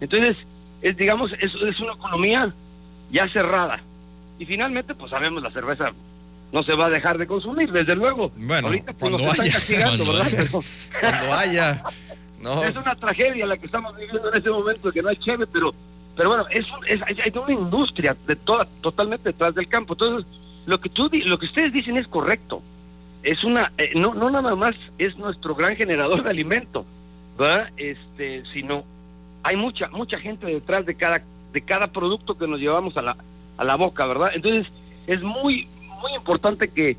Entonces, 0.00 0.36
es 0.82 0.96
digamos, 0.96 1.32
es, 1.40 1.54
es 1.54 1.80
una 1.80 1.94
economía 1.94 2.52
ya 3.10 3.28
cerrada. 3.28 3.80
Y 4.38 4.44
finalmente, 4.44 4.94
pues 4.94 5.10
sabemos, 5.10 5.42
la 5.42 5.50
cerveza 5.50 5.92
no 6.52 6.62
se 6.62 6.74
va 6.74 6.86
a 6.86 6.90
dejar 6.90 7.18
de 7.18 7.26
consumir, 7.26 7.70
desde 7.72 7.94
luego. 7.94 8.30
Bueno, 8.36 8.68
Ahorita 8.68 8.94
cuando 8.94 9.18
haya, 9.18 9.52
castigando, 9.52 10.04
cuando 10.04 10.24
¿verdad? 10.24 10.48
cuando 11.00 11.34
haya. 11.34 11.84
No. 12.40 12.62
Es 12.62 12.76
una 12.76 12.94
tragedia 12.94 13.46
la 13.46 13.56
que 13.56 13.66
estamos 13.66 13.96
viviendo 13.96 14.28
en 14.30 14.36
este 14.36 14.50
momento, 14.50 14.92
que 14.92 15.02
no 15.02 15.08
hay 15.08 15.16
chévere, 15.16 15.46
pero 15.52 15.74
pero 16.16 16.30
bueno, 16.30 16.46
es, 16.50 16.66
es, 16.86 17.00
hay 17.02 17.32
una 17.38 17.52
industria 17.52 18.16
de 18.26 18.36
toda, 18.36 18.66
totalmente 18.80 19.28
detrás 19.28 19.54
del 19.54 19.68
campo. 19.68 19.92
Entonces, 19.92 20.26
lo 20.64 20.80
que 20.80 20.88
tú 20.88 21.10
lo 21.26 21.38
que 21.38 21.46
ustedes 21.46 21.72
dicen 21.72 21.96
es 21.96 22.08
correcto. 22.08 22.62
Es 23.22 23.44
una 23.44 23.72
eh, 23.76 23.92
no 23.94 24.14
no 24.14 24.30
nada 24.30 24.54
más 24.56 24.74
es 24.98 25.16
nuestro 25.18 25.54
gran 25.54 25.76
generador 25.76 26.22
de 26.22 26.30
alimento, 26.30 26.86
¿verdad? 27.38 27.70
Este, 27.76 28.44
sino 28.46 28.84
hay 29.42 29.56
mucha 29.56 29.88
mucha 29.88 30.18
gente 30.18 30.46
detrás 30.46 30.86
de 30.86 30.94
cada 30.94 31.22
de 31.52 31.60
cada 31.60 31.88
producto 31.88 32.38
que 32.38 32.48
nos 32.48 32.60
llevamos 32.60 32.96
a 32.96 33.02
la 33.02 33.16
a 33.58 33.64
la 33.64 33.76
boca, 33.76 34.06
¿verdad? 34.06 34.30
Entonces, 34.34 34.72
es 35.06 35.22
muy 35.22 35.68
muy 36.00 36.14
importante 36.14 36.68
que 36.68 36.96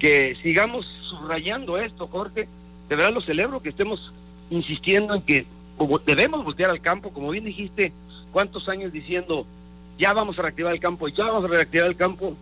que 0.00 0.36
sigamos 0.42 0.86
subrayando 1.02 1.78
esto, 1.78 2.08
Jorge. 2.08 2.48
De 2.88 2.96
verdad 2.96 3.12
lo 3.12 3.20
celebro 3.20 3.62
que 3.62 3.68
estemos 3.68 4.12
insistiendo 4.50 5.14
en 5.14 5.22
que 5.22 5.46
debemos 6.06 6.42
voltear 6.42 6.70
al 6.70 6.80
campo, 6.80 7.12
como 7.12 7.30
bien 7.30 7.44
dijiste, 7.44 7.92
cuántos 8.32 8.68
años 8.68 8.92
diciendo, 8.92 9.46
ya 9.98 10.12
vamos 10.12 10.38
a 10.38 10.42
reactivar 10.42 10.72
el 10.72 10.80
campo, 10.80 11.06
ya 11.06 11.26
vamos 11.26 11.44
a 11.44 11.48
reactivar 11.48 11.86
el 11.86 11.96
campo, 11.96 12.34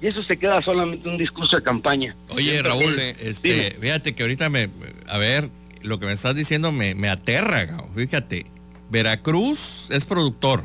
y 0.00 0.08
eso 0.08 0.22
se 0.22 0.36
queda 0.36 0.60
solamente 0.62 1.08
un 1.08 1.16
discurso 1.16 1.56
de 1.56 1.62
campaña. 1.62 2.16
Oye, 2.30 2.60
Raúl, 2.62 2.98
este, 2.98 3.76
fíjate 3.80 4.14
que 4.14 4.22
ahorita 4.22 4.48
me, 4.48 4.68
a 5.06 5.18
ver, 5.18 5.48
lo 5.82 6.00
que 6.00 6.06
me 6.06 6.12
estás 6.12 6.34
diciendo 6.34 6.72
me, 6.72 6.94
me 6.94 7.08
aterra, 7.08 7.84
fíjate, 7.94 8.46
Veracruz 8.90 9.88
es 9.90 10.04
productor, 10.04 10.64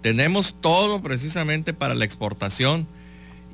tenemos 0.00 0.54
todo 0.60 1.02
precisamente 1.02 1.74
para 1.74 1.94
la 1.94 2.04
exportación, 2.04 2.86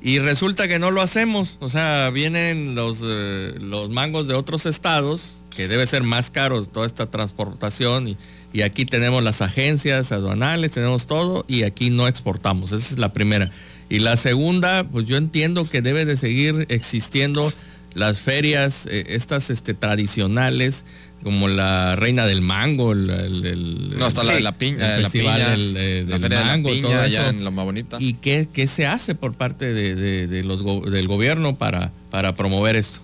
y 0.03 0.19
resulta 0.19 0.67
que 0.67 0.79
no 0.79 0.91
lo 0.91 1.01
hacemos, 1.01 1.57
o 1.61 1.69
sea, 1.69 2.09
vienen 2.09 2.75
los, 2.75 2.99
eh, 3.01 3.55
los 3.59 3.89
mangos 3.89 4.27
de 4.27 4.33
otros 4.33 4.65
estados, 4.65 5.43
que 5.55 5.69
debe 5.69 5.87
ser 5.87 6.03
más 6.03 6.29
caro 6.29 6.65
toda 6.65 6.85
esta 6.85 7.09
transportación 7.09 8.09
y, 8.09 8.17
y 8.51 8.63
aquí 8.63 8.85
tenemos 8.85 9.23
las 9.23 9.41
agencias 9.41 10.11
aduanales, 10.11 10.71
tenemos 10.71 11.07
todo 11.07 11.45
y 11.47 11.63
aquí 11.63 11.89
no 11.89 12.07
exportamos. 12.07 12.73
Esa 12.73 12.93
es 12.93 12.99
la 12.99 13.13
primera. 13.13 13.49
Y 13.89 13.99
la 13.99 14.17
segunda, 14.17 14.83
pues 14.83 15.05
yo 15.05 15.15
entiendo 15.15 15.69
que 15.69 15.81
debe 15.81 16.03
de 16.03 16.17
seguir 16.17 16.65
existiendo 16.69 17.53
las 17.93 18.21
ferias, 18.21 18.87
eh, 18.87 19.05
estas 19.09 19.49
este, 19.49 19.73
tradicionales, 19.73 20.83
como 21.23 21.47
la 21.47 21.95
Reina 21.95 22.25
del 22.25 22.41
Mango, 22.41 22.91
el, 22.91 23.97
no, 23.97 24.05
hasta 24.05 24.23
la 24.23 24.33
de 24.33 24.41
la 24.41 24.57
piña, 24.57 24.97
el 24.97 25.03
festival 25.03 25.39
la 25.39 25.49
del, 25.51 25.77
eh, 25.77 26.05
del 26.05 26.45
mango, 26.45 26.69
todo 26.81 27.03
eso. 27.03 27.27
en 27.27 27.43
la 27.43 27.51
más 27.51 27.65
bonita. 27.65 27.97
¿Y 27.99 28.15
qué, 28.15 28.47
qué, 28.51 28.67
se 28.67 28.85
hace 28.85 29.15
por 29.15 29.35
parte 29.35 29.73
de, 29.73 30.27
de 30.27 30.43
los, 30.43 30.63
del 30.91 31.07
gobierno 31.07 31.57
para, 31.57 31.91
para 32.09 32.35
promover 32.35 32.75
esto? 32.75 32.99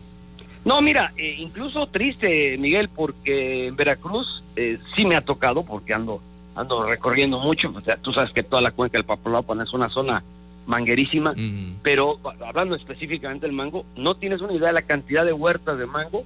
No, 0.65 0.81
mira, 0.81 1.13
eh, 1.17 1.35
incluso 1.39 1.87
triste, 1.87 2.57
Miguel, 2.57 2.89
porque 2.89 3.67
en 3.67 3.75
Veracruz 3.75 4.43
eh, 4.55 4.77
sí 4.95 5.05
me 5.05 5.15
ha 5.15 5.21
tocado, 5.21 5.63
porque 5.63 5.93
ando 5.93 6.21
ando 6.55 6.85
recorriendo 6.85 7.39
mucho, 7.39 7.73
o 7.73 7.81
sea, 7.81 7.95
tú 7.95 8.11
sabes 8.11 8.31
que 8.33 8.43
toda 8.43 8.61
la 8.61 8.71
cuenca 8.71 8.97
del 8.97 9.05
Papaloapan 9.05 9.61
es 9.61 9.71
una 9.71 9.89
zona 9.89 10.23
manguerísima, 10.65 11.33
pero 11.81 12.19
hablando 12.45 12.75
específicamente 12.75 13.47
del 13.47 13.55
mango, 13.55 13.85
no 13.95 14.15
tienes 14.17 14.41
una 14.41 14.53
idea 14.53 14.67
de 14.67 14.73
la 14.73 14.81
cantidad 14.81 15.25
de 15.25 15.31
huertas 15.31 15.79
de 15.79 15.85
mango 15.85 16.25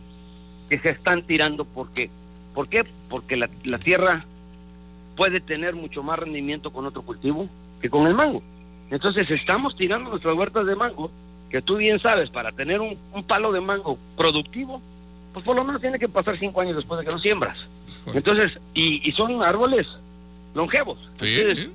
que 0.73 0.89
se 0.89 0.95
están 0.95 1.21
tirando, 1.21 1.65
porque 1.65 2.09
¿por 2.55 2.67
qué? 2.67 2.83
Porque 3.07 3.37
la, 3.37 3.49
la 3.63 3.77
tierra 3.77 4.19
puede 5.15 5.39
tener 5.39 5.75
mucho 5.75 6.01
más 6.01 6.17
rendimiento 6.17 6.73
con 6.73 6.85
otro 6.85 7.03
cultivo 7.03 7.47
que 7.79 7.89
con 7.89 8.07
el 8.07 8.15
mango. 8.15 8.41
Entonces 8.89 9.29
estamos 9.29 9.75
tirando 9.75 10.09
nuestras 10.09 10.35
huertas 10.35 10.65
de 10.65 10.75
mango 10.75 11.11
que 11.51 11.61
tú 11.61 11.77
bien 11.77 11.99
sabes, 11.99 12.31
para 12.31 12.51
tener 12.51 12.81
un, 12.81 12.97
palo 13.27 13.51
de 13.51 13.61
mango 13.61 13.99
productivo, 14.17 14.81
pues 15.33 15.45
por 15.45 15.55
lo 15.55 15.63
menos 15.63 15.79
tiene 15.79 15.99
que 15.99 16.09
pasar 16.09 16.39
cinco 16.39 16.61
años 16.61 16.75
después 16.75 16.99
de 16.99 17.05
que 17.05 17.13
lo 17.13 17.19
siembras. 17.19 17.67
Entonces, 18.07 18.59
y, 18.73 19.11
son 19.11 19.43
árboles 19.43 19.87
longevos. 20.55 20.97
Entonces, 21.11 21.69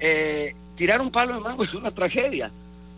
eh, 0.00 0.54
tirar 0.76 1.00
un 1.00 1.10
palo 1.10 1.32
de 1.32 1.40
mango 1.40 1.64
es 1.64 1.72
una 1.72 1.90
tragedia. 1.90 2.50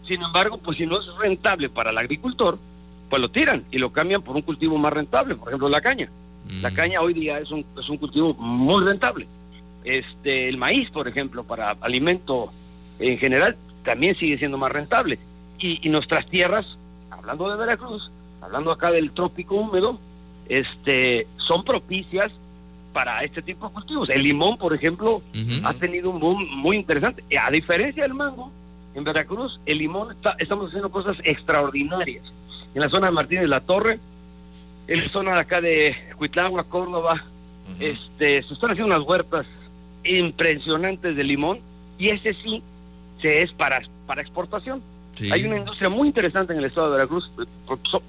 Sin 0.05 0.21
embargo, 0.21 0.59
pues 0.59 0.79
si 0.79 0.87
no 0.87 0.99
es 0.99 1.07
rentable 1.21 1.69
para 1.69 1.91
el 1.91 1.99
agricultor, 1.99 2.59
pues 3.09 3.21
lo 3.21 3.31
tiran 3.31 3.65
y 3.71 3.79
lo 3.79 3.93
cambian 3.93 4.23
por 4.23 4.37
un 4.37 4.43
cultivo 4.43 4.77
más 4.79 4.93
rentable, 4.93 5.37
por 5.37 5.49
ejemplo 5.49 5.69
la 5.69 5.81
caña. 5.81 6.11
La 6.61 6.71
mm. 6.71 6.75
caña 6.75 7.01
hoy 7.01 7.15
día 7.15 7.39
es 7.39 7.51
un, 7.51 7.65
es 7.79 7.89
un 7.89 7.97
cultivo 7.97 8.35
muy 8.35 8.85
rentable. 8.85 9.27
Este, 9.83 10.49
el 10.49 10.59
maíz, 10.59 10.91
por 10.91 11.09
ejemplo, 11.09 11.45
para 11.45 11.71
alimento 11.81 12.53
en 12.99 13.19
general, 13.19 13.57
también 13.85 14.15
sigue 14.17 14.39
siendo 14.39 14.59
más 14.59 14.73
rentable 14.73 15.19
y, 15.65 15.89
nuestras 15.89 16.27
tierras, 16.27 16.77
hablando 17.11 17.51
de 17.51 17.57
Veracruz, 17.57 18.11
hablando 18.41 18.71
acá 18.71 18.91
del 18.91 19.13
trópico 19.13 19.57
húmedo, 19.57 19.99
este, 20.49 21.27
son 21.37 21.65
propicias 21.65 22.33
para 22.93 23.25
este 23.25 23.43
tipo 23.43 23.69
de 23.69 23.75
cultivos. 23.75 24.11
El 24.11 24.23
limón, 24.23 24.59
por 24.59 24.75
ejemplo, 24.75 25.23
ha 25.65 25.75
tenido 25.75 26.11
un 26.11 26.21
boom 26.21 26.47
muy 26.57 26.77
interesante. 26.77 27.25
A 27.39 27.51
diferencia 27.51 28.03
del 28.03 28.15
mango, 28.15 28.53
en 28.95 29.05
Veracruz, 29.05 29.61
el 29.67 29.79
limón 29.79 30.13
está, 30.13 30.37
estamos 30.39 30.69
haciendo 30.69 30.91
cosas 30.91 31.17
extraordinarias. 31.25 32.33
En 32.75 32.81
la 32.81 32.89
zona 32.89 33.07
de 33.07 33.13
Martínez 33.13 33.43
de 33.43 33.49
la 33.49 33.61
Torre, 33.61 33.99
en 34.87 35.05
la 35.05 35.09
zona 35.11 35.35
de 35.35 35.41
acá 35.41 35.61
de 35.61 35.97
Cuitlagua, 36.17 36.65
Córdoba, 36.65 37.25
este, 37.81 38.43
se 38.43 38.55
están 38.55 38.71
haciendo 38.71 38.95
unas 38.95 39.07
huertas 39.07 39.47
impresionantes 40.05 41.17
de 41.17 41.25
limón 41.25 41.61
y 41.99 42.09
ese 42.09 42.35
sí 42.35 42.63
se 43.23 43.43
es 43.43 43.53
para, 43.53 43.83
para 44.07 44.21
exportación. 44.21 44.83
Hay 45.31 45.45
una 45.45 45.59
industria 45.59 45.89
muy 45.89 46.09
interesante 46.09 46.53
en 46.53 46.59
el 46.59 46.65
estado 46.65 46.91
de 46.91 46.97
Veracruz. 46.97 47.31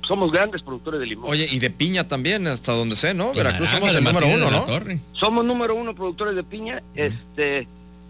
somos 0.02 0.32
grandes 0.32 0.64
productores 0.64 1.00
de 1.00 1.06
limón. 1.06 1.30
Oye, 1.30 1.48
y 1.52 1.60
de 1.60 1.70
piña 1.70 2.08
también, 2.08 2.48
hasta 2.48 2.74
donde 2.74 2.96
sé, 2.96 3.14
¿no? 3.14 3.32
Veracruz 3.32 3.70
somos 3.70 3.94
el 3.96 4.04
número 4.04 4.28
uno, 4.28 4.50
¿no? 4.50 4.66
Somos 5.14 5.46
número 5.46 5.76
uno 5.76 5.94
productores 5.94 6.36
de 6.36 6.44
piña. 6.44 6.82
Este, 6.96 7.68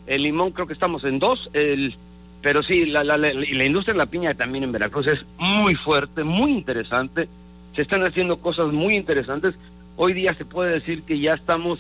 el 0.08 0.24
limón 0.24 0.52
creo 0.52 0.66
que 0.66 0.74
estamos 0.74 1.04
en 1.04 1.20
dos. 1.20 1.50
El, 1.54 1.98
pero 2.46 2.62
sí, 2.62 2.86
la, 2.86 3.04
la, 3.04 3.18
la, 3.18 3.34
la 3.34 3.66
industria 3.66 3.96
de 3.96 3.98
la 3.98 4.06
piña 4.06 4.36
también 4.36 4.64
en 4.64 4.72
Veracruz 4.72 5.08
es 5.08 5.26
muy 5.40 5.74
fuerte, 5.74 6.24
muy 6.24 6.52
interesante. 6.52 7.28
Se 7.76 7.82
están 7.82 8.04
haciendo 8.04 8.38
cosas 8.38 8.68
muy 8.68 8.96
interesantes. 8.96 9.56
Hoy 9.96 10.14
día 10.14 10.36
se 10.36 10.46
puede 10.46 10.74
decir 10.74 11.02
que 11.02 11.18
ya 11.18 11.34
estamos 11.34 11.80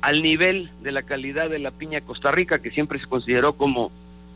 al 0.00 0.22
nivel 0.22 0.70
de 0.84 0.92
la 0.92 1.02
calidad 1.02 1.50
de 1.50 1.58
la 1.58 1.72
piña 1.72 2.00
Costa 2.00 2.30
Rica, 2.30 2.62
que 2.62 2.70
siempre 2.70 3.00
se 3.00 3.08
consideró 3.08 3.54
como 3.54 3.90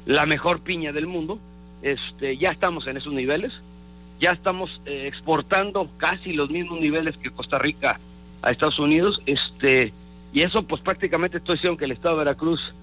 la 0.04 0.26
mejor 0.26 0.62
piña 0.62 0.90
del 0.90 1.06
mundo 1.06 1.38
este, 1.80 2.36
ya 2.36 2.50
estamos 2.50 2.88
en 2.88 2.96
esos 2.96 3.12
niveles, 3.12 3.60
ya 4.18 4.32
estamos 4.32 4.82
eh, 4.84 5.04
exportando 5.06 5.88
casi 5.96 6.32
los 6.32 6.50
mismos 6.50 6.80
niveles 6.80 7.16
que 7.18 7.30
Costa 7.30 7.60
Rica 7.60 8.00
a 8.42 8.50
Estados 8.50 8.80
Unidos, 8.80 9.22
este, 9.26 9.92
y 10.32 10.40
eso 10.40 10.64
pues 10.64 10.82
prácticamente 10.82 11.36
estoy 11.36 11.54
diciendo 11.54 11.78
que 11.78 11.84
el 11.84 11.92
estado 11.92 12.16
de 12.16 12.24
Veracruz 12.24 12.74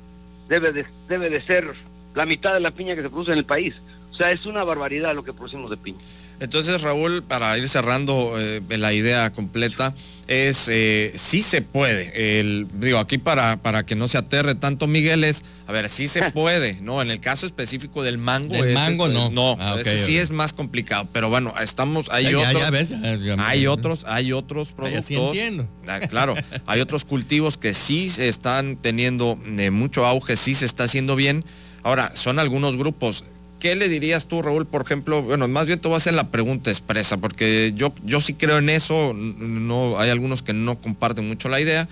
debe 0.48 0.72
de, 0.72 0.86
debe 1.10 1.30
de 1.30 1.42
ser 1.42 1.76
la 2.16 2.26
mitad 2.26 2.54
de 2.54 2.60
la 2.60 2.72
piña 2.72 2.96
que 2.96 3.02
se 3.02 3.10
produce 3.10 3.32
en 3.32 3.38
el 3.38 3.46
país. 3.46 3.74
O 4.12 4.16
sea, 4.16 4.32
es 4.32 4.46
una 4.46 4.64
barbaridad 4.64 5.16
lo 5.16 5.24
que 5.24 5.34
producimos 5.34 5.70
de 5.70 5.78
piña. 5.78 6.00
Entonces, 6.40 6.82
Raúl, 6.82 7.24
para 7.24 7.58
ir 7.58 7.70
cerrando 7.70 8.36
eh, 8.38 8.62
la 8.70 8.94
idea 8.94 9.32
completa, 9.32 9.96
es 10.28 10.68
eh, 10.68 11.14
sí 11.16 11.42
se 11.42 11.62
puede. 11.62 12.40
El, 12.40 12.68
digo, 12.74 12.98
aquí 13.00 13.18
para, 13.18 13.62
para 13.62 13.86
que 13.86 13.96
no 13.96 14.08
se 14.08 14.18
aterre 14.18 14.56
tanto 14.56 14.88
Miguel 14.88 15.24
es, 15.24 15.44
a 15.68 15.72
ver, 15.72 15.90
sí 15.90 16.08
se 16.08 16.32
puede, 16.34 16.82
¿no? 16.82 17.02
En 17.02 17.12
el 17.12 17.20
caso 17.20 17.46
específico 17.46 18.04
del 18.04 18.18
mango. 18.18 18.56
El 18.56 18.74
mango 18.74 19.08
no. 19.08 19.30
No, 19.30 19.58
ah, 19.60 19.78
sí 19.84 20.18
es 20.18 20.32
más 20.32 20.54
complicado. 20.54 21.08
Pero 21.14 21.30
bueno, 21.30 21.54
estamos, 21.62 22.10
hay 22.10 22.34
otros. 22.34 22.92
hay 23.40 23.68
otros, 23.68 24.06
hay 24.08 24.34
otros 24.34 24.74
productos. 24.74 25.06
Sí 25.06 25.16
entiendo. 25.16 25.70
Ah, 25.88 26.00
claro, 26.02 26.36
hay 26.66 26.82
otros 26.82 27.06
cultivos 27.06 27.58
que 27.58 27.74
sí 27.74 28.10
se 28.10 28.28
están 28.28 28.76
teniendo 28.76 29.40
eh, 29.58 29.72
mucho 29.72 30.06
auge, 30.06 30.36
sí 30.36 30.56
se 30.56 30.66
está 30.66 30.86
haciendo 30.86 31.16
bien. 31.16 31.46
Ahora, 31.84 32.16
son 32.16 32.40
algunos 32.40 32.78
grupos. 32.78 33.24
¿qué 33.64 33.78
le 33.78 33.88
dirías 33.88 34.28
tú, 34.28 34.42
Raúl, 34.42 34.68
por 34.68 34.82
ejemplo? 34.82 35.24
Bueno, 35.24 35.48
más 35.48 35.68
bien 35.68 35.80
te 35.80 35.88
voy 35.88 35.96
a 35.96 35.98
hacer 35.98 36.14
la 36.14 36.30
pregunta 36.30 36.70
expresa, 36.70 37.16
porque 37.16 37.72
yo, 37.74 37.94
yo 38.04 38.20
sí 38.20 38.34
creo 38.34 38.58
en 38.58 38.70
eso, 38.70 39.14
no, 39.14 39.98
hay 40.00 40.10
algunos 40.10 40.44
que 40.44 40.52
no 40.52 40.82
comparten 40.82 41.26
mucho 41.26 41.48
la 41.48 41.62
idea, 41.62 41.88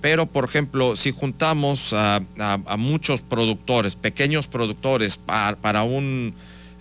pero 0.00 0.26
por 0.26 0.44
ejemplo, 0.44 0.94
si 0.94 1.10
juntamos 1.10 1.92
a, 1.92 2.22
muchos 2.78 3.22
productores, 3.22 3.96
pequeños 3.96 4.46
productores, 4.46 5.16
para, 5.16 5.82
un 5.82 6.32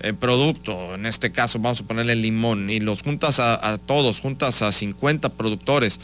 eh, 0.02 0.14
producto, 0.14 0.94
en 0.94 1.08
este 1.08 1.32
caso 1.32 1.58
vamos 1.58 1.82
a 1.82 1.88
ponerle 1.88 2.16
limón, 2.16 2.70
y 2.70 2.80
los 2.80 3.02
juntas 3.02 3.40
a, 3.40 3.72
a 3.74 3.80
todos, 3.80 4.20
juntas 4.20 4.62
a 4.62 4.72
50 4.72 5.30
productores, 5.30 6.00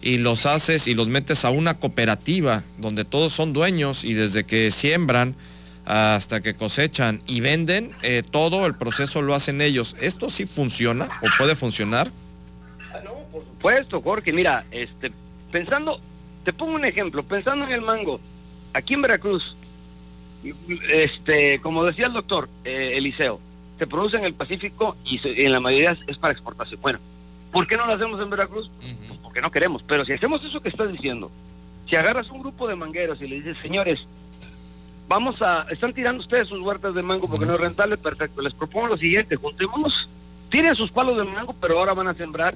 y 0.00 0.16
los 0.16 0.46
haces 0.46 0.88
y 0.88 0.94
los 0.94 1.08
metes 1.08 1.44
a 1.44 1.50
una 1.50 1.74
cooperativa 1.74 2.64
donde 2.78 3.04
todos 3.04 3.34
son 3.34 3.52
dueños 3.52 4.04
y 4.04 4.14
desde 4.14 4.44
que 4.44 4.70
siembran, 4.70 5.36
hasta 5.84 6.40
que 6.40 6.54
cosechan 6.54 7.20
y 7.26 7.40
venden, 7.40 7.94
eh, 8.02 8.22
todo 8.28 8.66
el 8.66 8.74
proceso 8.74 9.22
lo 9.22 9.34
hacen 9.34 9.60
ellos. 9.60 9.96
¿Esto 10.00 10.30
sí 10.30 10.46
funciona 10.46 11.08
o 11.22 11.26
puede 11.38 11.54
funcionar? 11.56 12.10
No, 13.04 13.14
por 13.30 13.44
supuesto, 13.44 14.00
Jorge. 14.00 14.32
Mira, 14.32 14.64
este, 14.70 15.12
pensando, 15.52 16.00
te 16.44 16.52
pongo 16.52 16.74
un 16.74 16.84
ejemplo, 16.84 17.22
pensando 17.22 17.66
en 17.66 17.72
el 17.72 17.82
mango, 17.82 18.20
aquí 18.72 18.94
en 18.94 19.02
Veracruz, 19.02 19.56
este, 20.90 21.60
como 21.60 21.84
decía 21.84 22.06
el 22.06 22.12
doctor 22.12 22.48
eh, 22.64 22.92
Eliseo, 22.96 23.40
se 23.78 23.86
produce 23.86 24.16
en 24.16 24.24
el 24.24 24.34
Pacífico 24.34 24.96
y 25.04 25.20
en 25.24 25.52
la 25.52 25.60
mayoría 25.60 25.96
es 26.06 26.18
para 26.18 26.32
exportación. 26.32 26.80
Bueno, 26.80 26.98
¿por 27.52 27.66
qué 27.66 27.76
no 27.76 27.86
lo 27.86 27.94
hacemos 27.94 28.20
en 28.22 28.30
Veracruz? 28.30 28.70
Pues 28.80 29.18
porque 29.22 29.40
no 29.40 29.50
queremos. 29.50 29.82
Pero 29.82 30.04
si 30.04 30.12
hacemos 30.12 30.44
eso 30.44 30.60
que 30.60 30.68
estás 30.68 30.92
diciendo, 30.92 31.30
si 31.88 31.96
agarras 31.96 32.30
un 32.30 32.40
grupo 32.40 32.68
de 32.68 32.76
mangueros 32.76 33.20
y 33.20 33.28
le 33.28 33.36
dices, 33.36 33.56
señores, 33.60 34.06
vamos 35.08 35.40
a, 35.42 35.66
están 35.70 35.92
tirando 35.92 36.22
ustedes 36.22 36.48
sus 36.48 36.60
huertas 36.60 36.94
de 36.94 37.02
mango 37.02 37.28
porque 37.28 37.46
no 37.46 37.54
es 37.54 37.60
rentable, 37.60 37.96
perfecto. 37.96 38.42
Les 38.42 38.54
propongo 38.54 38.88
lo 38.88 38.96
siguiente, 38.96 39.36
juntémonos, 39.36 40.08
tiren 40.50 40.74
sus 40.74 40.90
palos 40.90 41.16
de 41.16 41.24
mango, 41.24 41.54
pero 41.60 41.78
ahora 41.78 41.94
van 41.94 42.08
a 42.08 42.14
sembrar 42.14 42.54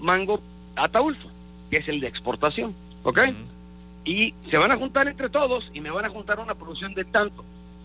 mango 0.00 0.40
ataulfo, 0.76 1.28
que 1.70 1.78
es 1.78 1.88
el 1.88 2.00
de 2.00 2.08
exportación, 2.08 2.74
¿ok? 3.02 3.20
Y 4.04 4.34
se 4.50 4.58
van 4.58 4.72
a 4.72 4.76
juntar 4.76 5.06
entre 5.08 5.28
todos 5.28 5.70
y 5.72 5.80
me 5.80 5.90
van 5.90 6.04
a 6.04 6.10
juntar 6.10 6.40
una 6.40 6.54
producción 6.54 6.94
de 6.94 7.04
tanto, 7.04 7.44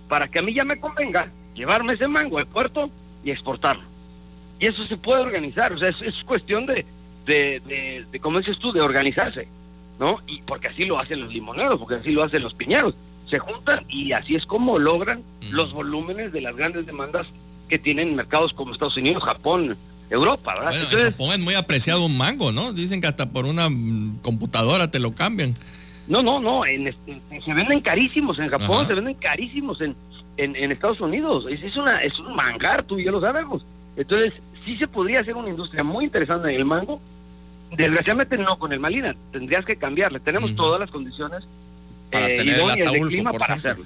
para 0.10 0.27
que 0.27 0.39
a 0.39 0.41
mí 0.41 0.53
ya 0.53 0.63
me 0.63 0.79
convenga 0.79 1.31
llevarme 1.53 1.93
ese 1.93 2.07
mango 2.07 2.38
al 2.38 2.47
puerto 2.47 2.89
y 3.23 3.31
exportarlo. 3.31 3.83
Y 4.60 4.65
eso 4.65 4.86
se 4.86 4.97
puede 4.97 5.21
organizar, 5.21 5.73
o 5.73 5.77
sea, 5.77 5.89
es, 5.89 6.23
cuestión 6.23 6.65
de, 6.65 6.86
de, 7.25 7.62
de, 7.67 8.05
de, 8.12 8.19
como 8.19 8.39
dices 8.39 8.57
tú, 8.57 8.71
de 8.71 8.81
organizarse, 8.81 9.47
¿no? 9.99 10.21
Y 10.25 10.41
porque 10.41 10.69
así 10.69 10.86
lo 10.86 10.97
hacen 10.97 11.21
los 11.21 11.31
limoneros, 11.31 11.77
porque 11.77 11.95
así 11.95 12.12
lo 12.12 12.23
hacen 12.23 12.41
los 12.41 12.55
piñeros 12.55 12.95
se 13.30 13.40
juntan 13.40 13.84
y 13.90 14.12
así 14.13 14.36
es 14.36 14.46
como 14.46 14.80
logran 14.80 15.24
los 15.52 15.74
volúmenes 15.74 16.32
de 16.32 16.42
las 16.42 16.56
grandes 16.56 16.86
demandas 16.86 17.28
que 17.68 17.78
tienen 17.78 18.16
mercados 18.16 18.54
como 18.54 18.72
Estados 18.72 18.98
Unidos, 18.98 19.24
Japón, 19.24 19.76
Europa, 20.10 20.56
¿verdad? 20.56 20.74
en 20.74 21.12
Japón 21.12 21.32
es 21.34 21.40
muy 21.40 21.54
apreciado 21.56 22.06
un 22.06 22.18
mango, 22.18 22.52
¿no? 22.52 22.72
Dicen 22.72 23.02
que 23.02 23.08
hasta 23.08 23.30
por 23.30 23.46
una 23.46 23.70
mm, 23.70 24.20
computadora 24.22 24.90
te 24.90 25.00
lo 25.00 25.13
cambian. 25.13 25.54
No, 26.08 26.24
no, 26.24 26.40
no, 26.40 26.63
se 26.63 27.54
venden 27.54 27.82
carísimos 27.82 28.40
en 28.40 28.50
Japón, 28.50 28.88
se 28.88 28.94
venden 28.94 29.16
carísimos 29.16 29.82
en, 29.82 29.96
en, 30.38 30.72
Estados 30.72 31.02
Unidos. 31.02 31.46
Es, 31.50 31.76
una, 31.76 32.02
es 32.02 32.18
un 32.20 32.34
mangar, 32.34 32.84
tú 32.84 32.98
y 32.98 33.04
yo 33.04 33.12
lo 33.12 33.20
sabemos. 33.20 33.66
Entonces, 33.98 34.32
sí 34.63 34.78
se 34.78 34.88
podría 34.88 35.20
hacer 35.20 35.36
una 35.36 35.50
industria 35.50 35.84
muy 35.84 36.06
interesante 36.06 36.50
en 36.50 36.56
el 36.56 36.63
mango. 36.63 37.02
Desgraciadamente 37.76 38.38
no 38.38 38.58
con 38.58 38.72
el 38.72 38.80
Malina, 38.80 39.18
tendrías 39.34 39.66
que 39.66 39.76
cambiarle. 39.76 40.22
Tenemos 40.22 40.56
todas 40.56 40.80
las 40.80 40.90
condiciones 40.90 41.46
para 42.12 42.30
eh, 42.30 42.38
tener 42.38 42.60
el 42.60 42.70
ataulfo, 42.70 43.24
por 43.24 43.41
ejemplo. 43.41 43.86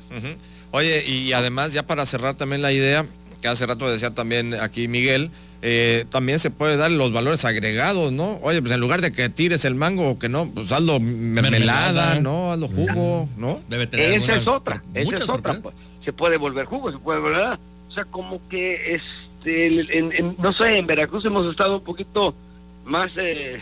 Oye, 0.72 1.04
y 1.06 1.34
además 1.34 1.74
ya 1.74 1.86
para 1.86 2.06
cerrar 2.06 2.36
también 2.36 2.62
la 2.62 2.72
idea, 2.72 3.06
que 3.42 3.48
hace 3.48 3.66
rato 3.66 3.90
decía 3.90 4.14
también 4.14 4.54
aquí 4.54 4.88
Miguel, 4.88 5.32
eh, 5.64 6.06
también 6.10 6.40
se 6.40 6.50
puede 6.50 6.78
dar 6.78 6.90
los 6.92 7.12
valores 7.12 7.46
agregados, 7.46 8.12
¿no? 8.12 8.40
Oye, 8.42 8.62
pues 8.62 8.74
en 8.74 8.80
lugar 8.80 9.02
de 9.02 9.12
que 9.12 9.30
tires 9.30 9.66
el 9.66 9.76
mango 9.76 10.10
o 10.12 10.20
que 10.20 10.30
no, 10.30 10.50
pues 10.50 10.72
hazlo 10.72 11.00
mermelada, 11.00 12.20
¿no? 12.20 12.52
Hazlo 12.52 12.68
jugo, 12.68 13.30
¿no? 13.38 13.62
Debe 13.70 13.86
tener 13.86 14.14
esa 14.14 14.36
es 14.38 14.48
otra, 14.48 14.82
esa 14.94 15.16
es 15.16 15.30
otra. 15.30 15.54
Pues. 15.62 15.76
Se 16.04 16.14
puede 16.14 16.38
volver 16.38 16.66
jugo, 16.66 16.92
se 16.92 16.98
puede 16.98 17.20
volver, 17.20 17.60
o 17.90 17.92
sea, 17.92 18.06
como 18.06 18.42
que 18.48 18.96
este, 18.96 20.34
no 20.40 20.54
sé, 20.54 20.78
en 20.78 20.88
Veracruz 20.88 21.26
hemos 21.26 21.50
estado 21.52 21.78
un 21.78 21.84
poquito 21.84 22.34
más 22.86 23.12
eh, 23.18 23.62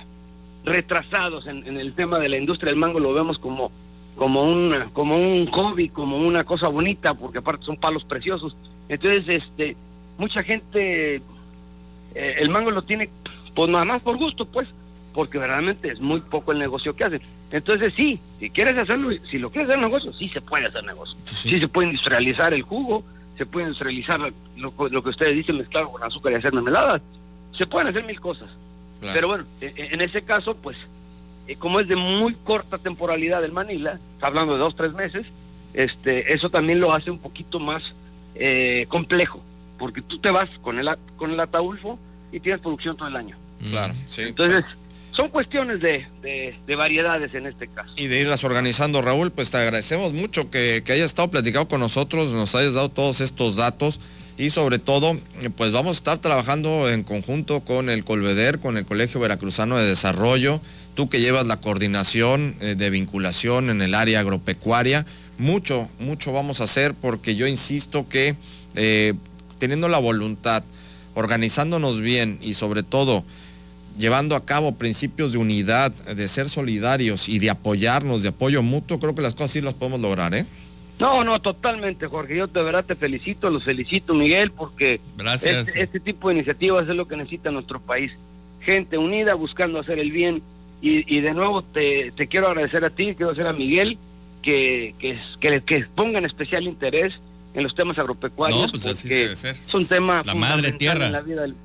retrasados 0.63 1.47
en, 1.47 1.67
en 1.67 1.77
el 1.77 1.93
tema 1.93 2.19
de 2.19 2.29
la 2.29 2.37
industria 2.37 2.71
del 2.71 2.79
mango, 2.79 2.99
lo 2.99 3.13
vemos 3.13 3.39
como 3.39 3.71
como 4.19 4.43
un, 4.43 4.75
como 4.91 5.15
un 5.15 5.47
hobby, 5.47 5.87
como 5.87 6.17
una 6.17 6.43
cosa 6.43 6.67
bonita, 6.67 7.13
porque 7.13 7.37
aparte 7.37 7.65
son 7.65 7.77
palos 7.77 8.03
preciosos. 8.03 8.53
Entonces, 8.89 9.23
este, 9.29 9.77
mucha 10.17 10.43
gente, 10.43 11.21
eh, 12.15 12.35
el 12.39 12.49
mango 12.49 12.69
lo 12.69 12.81
tiene, 12.81 13.09
pues 13.55 13.69
nada 13.69 13.85
más 13.85 14.01
por 14.01 14.17
gusto, 14.17 14.45
pues, 14.45 14.67
porque 15.13 15.37
verdaderamente 15.37 15.89
es 15.89 16.01
muy 16.01 16.19
poco 16.19 16.51
el 16.51 16.59
negocio 16.59 16.97
que 16.97 17.05
hacen. 17.05 17.21
Entonces, 17.53 17.93
sí, 17.95 18.19
si 18.41 18.49
quieres 18.49 18.77
hacerlo, 18.77 19.09
si 19.23 19.39
lo 19.39 19.51
quieres 19.51 19.69
hacer 19.69 19.81
negocio, 19.81 20.11
sí 20.11 20.27
se 20.27 20.41
puede 20.41 20.65
hacer 20.65 20.83
negocio. 20.83 21.17
Sí, 21.23 21.57
se 21.57 21.69
puede 21.69 21.87
industrializar 21.87 22.53
el 22.53 22.63
jugo, 22.63 23.05
se 23.37 23.45
puede 23.45 23.67
industrializar 23.67 24.19
lo, 24.57 25.01
que 25.01 25.09
ustedes 25.09 25.33
dicen, 25.33 25.59
mezclar 25.59 25.85
con 25.85 26.03
azúcar 26.03 26.33
y 26.33 26.35
hacer 26.35 26.51
mermeladas. 26.51 27.01
Se 27.53 27.65
pueden 27.65 27.87
hacer 27.87 28.03
mil 28.03 28.19
cosas. 28.19 28.49
Pero 28.99 29.29
bueno, 29.29 29.45
e, 29.61 29.67
e, 29.77 29.93
en 29.93 30.01
ese 30.01 30.23
caso, 30.23 30.57
pues, 30.57 30.75
eh, 31.49 31.55
como 31.55 31.79
es 31.79 31.87
de 31.87 31.95
muy 31.95 32.35
corta 32.35 32.77
temporalidad 32.77 33.43
el 33.43 33.51
Manila, 33.51 33.99
hablando 34.21 34.53
de 34.53 34.59
dos, 34.59 34.75
tres 34.75 34.93
meses, 34.93 35.25
este, 35.73 36.31
eso 36.31 36.51
también 36.51 36.79
lo 36.79 36.93
hace 36.93 37.09
un 37.09 37.17
poquito 37.17 37.59
más 37.59 37.95
eh, 38.35 38.85
complejo, 38.87 39.43
porque 39.79 40.03
tú 40.03 40.19
te 40.19 40.29
vas 40.29 40.47
con 40.61 40.77
el, 40.77 40.87
con 41.17 41.31
el 41.31 41.39
ataulfo 41.39 41.97
y 42.31 42.39
tienes 42.39 42.61
producción 42.61 42.95
todo 42.95 43.07
el 43.07 43.15
año. 43.15 43.35
Claro, 43.67 43.95
sí. 44.07 44.21
Entonces, 44.27 44.63
son 45.09 45.29
cuestiones 45.29 45.79
de, 45.79 46.55
variedades 46.77 47.33
en 47.33 47.47
este 47.47 47.67
caso. 47.67 47.93
Y 47.97 48.05
de 48.05 48.21
irlas 48.21 48.43
organizando, 48.43 49.01
Raúl, 49.01 49.31
pues 49.31 49.49
te 49.49 49.57
agradecemos 49.57 50.13
mucho 50.13 50.51
que, 50.51 50.83
que 50.85 50.91
hayas 50.91 51.07
estado 51.07 51.31
platicando 51.31 51.67
con 51.67 51.79
nosotros, 51.79 52.31
nos 52.31 52.53
hayas 52.53 52.75
dado 52.75 52.89
todos 52.89 53.21
estos 53.21 53.55
datos 53.55 53.99
y 54.39 54.49
sobre 54.51 54.79
todo, 54.79 55.19
pues 55.57 55.73
vamos 55.73 55.97
a 55.97 55.99
estar 55.99 56.17
trabajando 56.19 56.89
en 56.89 57.03
conjunto 57.03 57.59
con 57.59 57.89
el 57.89 58.05
Colveder, 58.05 58.59
con 58.59 58.77
el 58.77 58.85
Colegio 58.85 59.19
Veracruzano 59.19 59.77
de 59.77 59.85
Desarrollo, 59.85 60.61
tú 60.95 61.09
que 61.09 61.19
llevas 61.19 61.45
la 61.45 61.59
coordinación 61.59 62.55
eh, 62.61 62.75
de 62.75 62.89
vinculación 62.89 63.69
en 63.69 63.81
el 63.81 63.93
área 63.93 64.21
agropecuaria, 64.21 65.05
mucho, 65.37 65.89
mucho 65.99 66.31
vamos 66.31 66.61
a 66.61 66.63
hacer 66.63 66.93
porque 66.93 67.35
yo 67.35 67.47
insisto 67.47 68.07
que 68.07 68.37
eh, 68.75 69.13
teniendo 69.57 69.89
la 69.89 69.99
voluntad, 69.99 70.63
organizándonos 71.15 71.99
bien 71.99 72.39
y 72.41 72.53
sobre 72.53 72.81
todo 72.81 73.25
llevando 73.97 74.37
a 74.37 74.45
cabo 74.45 74.75
principios 74.75 75.33
de 75.33 75.37
unidad, 75.37 75.91
de 75.91 76.27
ser 76.29 76.47
solidarios 76.49 77.27
y 77.27 77.39
de 77.39 77.49
apoyarnos, 77.49 78.23
de 78.23 78.29
apoyo 78.29 78.63
mutuo, 78.63 79.01
creo 79.01 79.13
que 79.13 79.21
las 79.21 79.33
cosas 79.33 79.51
sí 79.51 79.59
las 79.59 79.73
podemos 79.73 79.99
lograr, 79.99 80.33
¿eh? 80.33 80.45
No, 80.99 81.23
no, 81.23 81.41
totalmente, 81.41 82.07
Jorge. 82.07 82.35
Yo 82.35 82.47
de 82.47 82.61
verdad 82.61 82.83
te 82.83 82.95
felicito, 82.95 83.49
los 83.49 83.63
felicito, 83.63 84.13
Miguel, 84.13 84.51
porque 84.51 84.99
Este, 85.33 85.81
este 85.81 85.99
tipo 85.99 86.29
de 86.29 86.35
iniciativas 86.35 86.87
es 86.87 86.95
lo 86.95 87.07
que 87.07 87.15
necesita 87.15 87.51
nuestro 87.51 87.79
país. 87.79 88.11
Gente 88.61 88.97
unida 88.97 89.33
buscando 89.33 89.79
hacer 89.79 89.97
el 89.97 90.11
bien 90.11 90.43
y, 90.81 91.19
de 91.19 91.33
nuevo 91.33 91.61
te, 91.61 92.13
quiero 92.29 92.47
agradecer 92.47 92.83
a 92.85 92.89
ti, 92.89 93.15
quiero 93.15 93.31
agradecer 93.31 93.47
a 93.47 93.53
Miguel, 93.53 93.97
que, 94.41 94.95
que, 94.99 95.19
que, 95.39 95.61
que 95.61 95.85
pongan 95.95 96.25
especial 96.25 96.63
interés 96.63 97.19
en 97.53 97.63
los 97.63 97.75
temas 97.75 97.97
agropecuarios, 97.97 98.71
pues 98.71 98.83
porque 98.83 99.31
es 99.33 99.73
un 99.73 99.85
tema 99.85 100.21
la 100.25 100.35
madre 100.35 100.71
tierra 100.73 101.07
en 101.07 101.11
la 101.11 101.21
vida 101.21 101.41
del, 101.41 101.55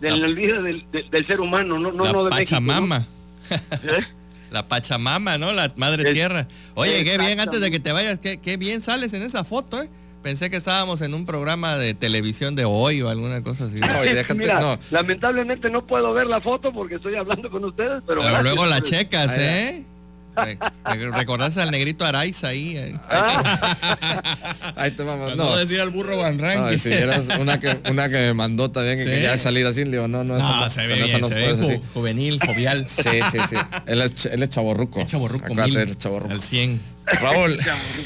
la, 0.00 0.26
vida 0.28 0.62
del, 0.62 1.26
ser 1.26 1.40
humano, 1.40 1.78
no, 1.78 1.92
no, 1.92 2.04
la 2.04 2.12
no 2.12 2.24
de 2.24 2.30
Pachamama. 2.30 3.04
¿Eh? 3.50 4.06
La 4.50 4.68
Pachamama, 4.68 5.38
¿no? 5.38 5.52
La 5.52 5.72
madre 5.76 6.12
tierra. 6.12 6.46
Oye, 6.74 7.04
qué 7.04 7.18
bien, 7.18 7.40
antes 7.40 7.60
de 7.60 7.70
que 7.70 7.80
te 7.80 7.92
vayas, 7.92 8.18
qué, 8.18 8.38
qué 8.40 8.56
bien 8.56 8.80
sales 8.80 9.12
en 9.12 9.22
esa 9.22 9.44
foto, 9.44 9.82
¿eh? 9.82 9.90
Pensé 10.22 10.50
que 10.50 10.56
estábamos 10.56 11.02
en 11.02 11.14
un 11.14 11.24
programa 11.24 11.78
de 11.78 11.94
televisión 11.94 12.56
de 12.56 12.64
hoy 12.64 13.00
o 13.00 13.08
alguna 13.08 13.42
cosa 13.42 13.66
así. 13.66 13.78
Lamentablemente 14.90 15.70
no 15.70 15.86
puedo 15.86 16.12
ver 16.14 16.26
la 16.26 16.40
foto 16.40 16.72
porque 16.72 16.96
estoy 16.96 17.14
hablando 17.14 17.48
con 17.48 17.64
ustedes, 17.64 18.02
pero... 18.04 18.22
luego 18.42 18.66
la 18.66 18.80
checas, 18.80 19.36
¿eh? 19.38 19.84
Recordarse 21.12 21.60
al 21.62 21.70
negrito 21.70 22.04
Araiza 22.04 22.48
ahí. 22.48 22.76
Eh. 22.76 22.94
Ahí 24.76 24.90
te 24.90 25.02
vamos. 25.02 25.36
No, 25.36 25.56
decir 25.56 25.80
al 25.80 25.90
burro 25.90 26.16
Van 26.16 26.38
Ranking. 26.38 26.78
si 26.78 26.90
una, 27.40 27.58
que, 27.58 27.78
una 27.90 28.08
que 28.08 28.18
me 28.18 28.34
mandó 28.34 28.70
también 28.70 28.98
que 28.98 29.04
quería 29.04 29.38
salir 29.38 29.66
así, 29.66 29.84
le 29.84 29.92
digo, 29.92 30.08
no, 30.08 30.24
no, 30.24 30.38
no, 30.38 30.60
no 30.60 30.70
se 30.70 30.86
ve 30.86 30.94
bien, 30.94 31.20
no 31.20 31.28
se 31.28 31.34
ve 31.34 31.80
juvenil, 31.94 32.40
jovial. 32.44 32.86
Sí, 32.88 33.20
sí, 33.32 33.38
sí. 33.48 33.56
Él 33.86 34.02
es, 34.02 34.26
él 34.26 34.42
es 34.42 34.50
chaborruco. 34.50 35.00
El 35.00 35.06
chaborruco, 35.06 35.54
mil, 35.54 35.76
Al 35.76 36.42
100. 36.42 36.80
Raúl. 37.06 37.58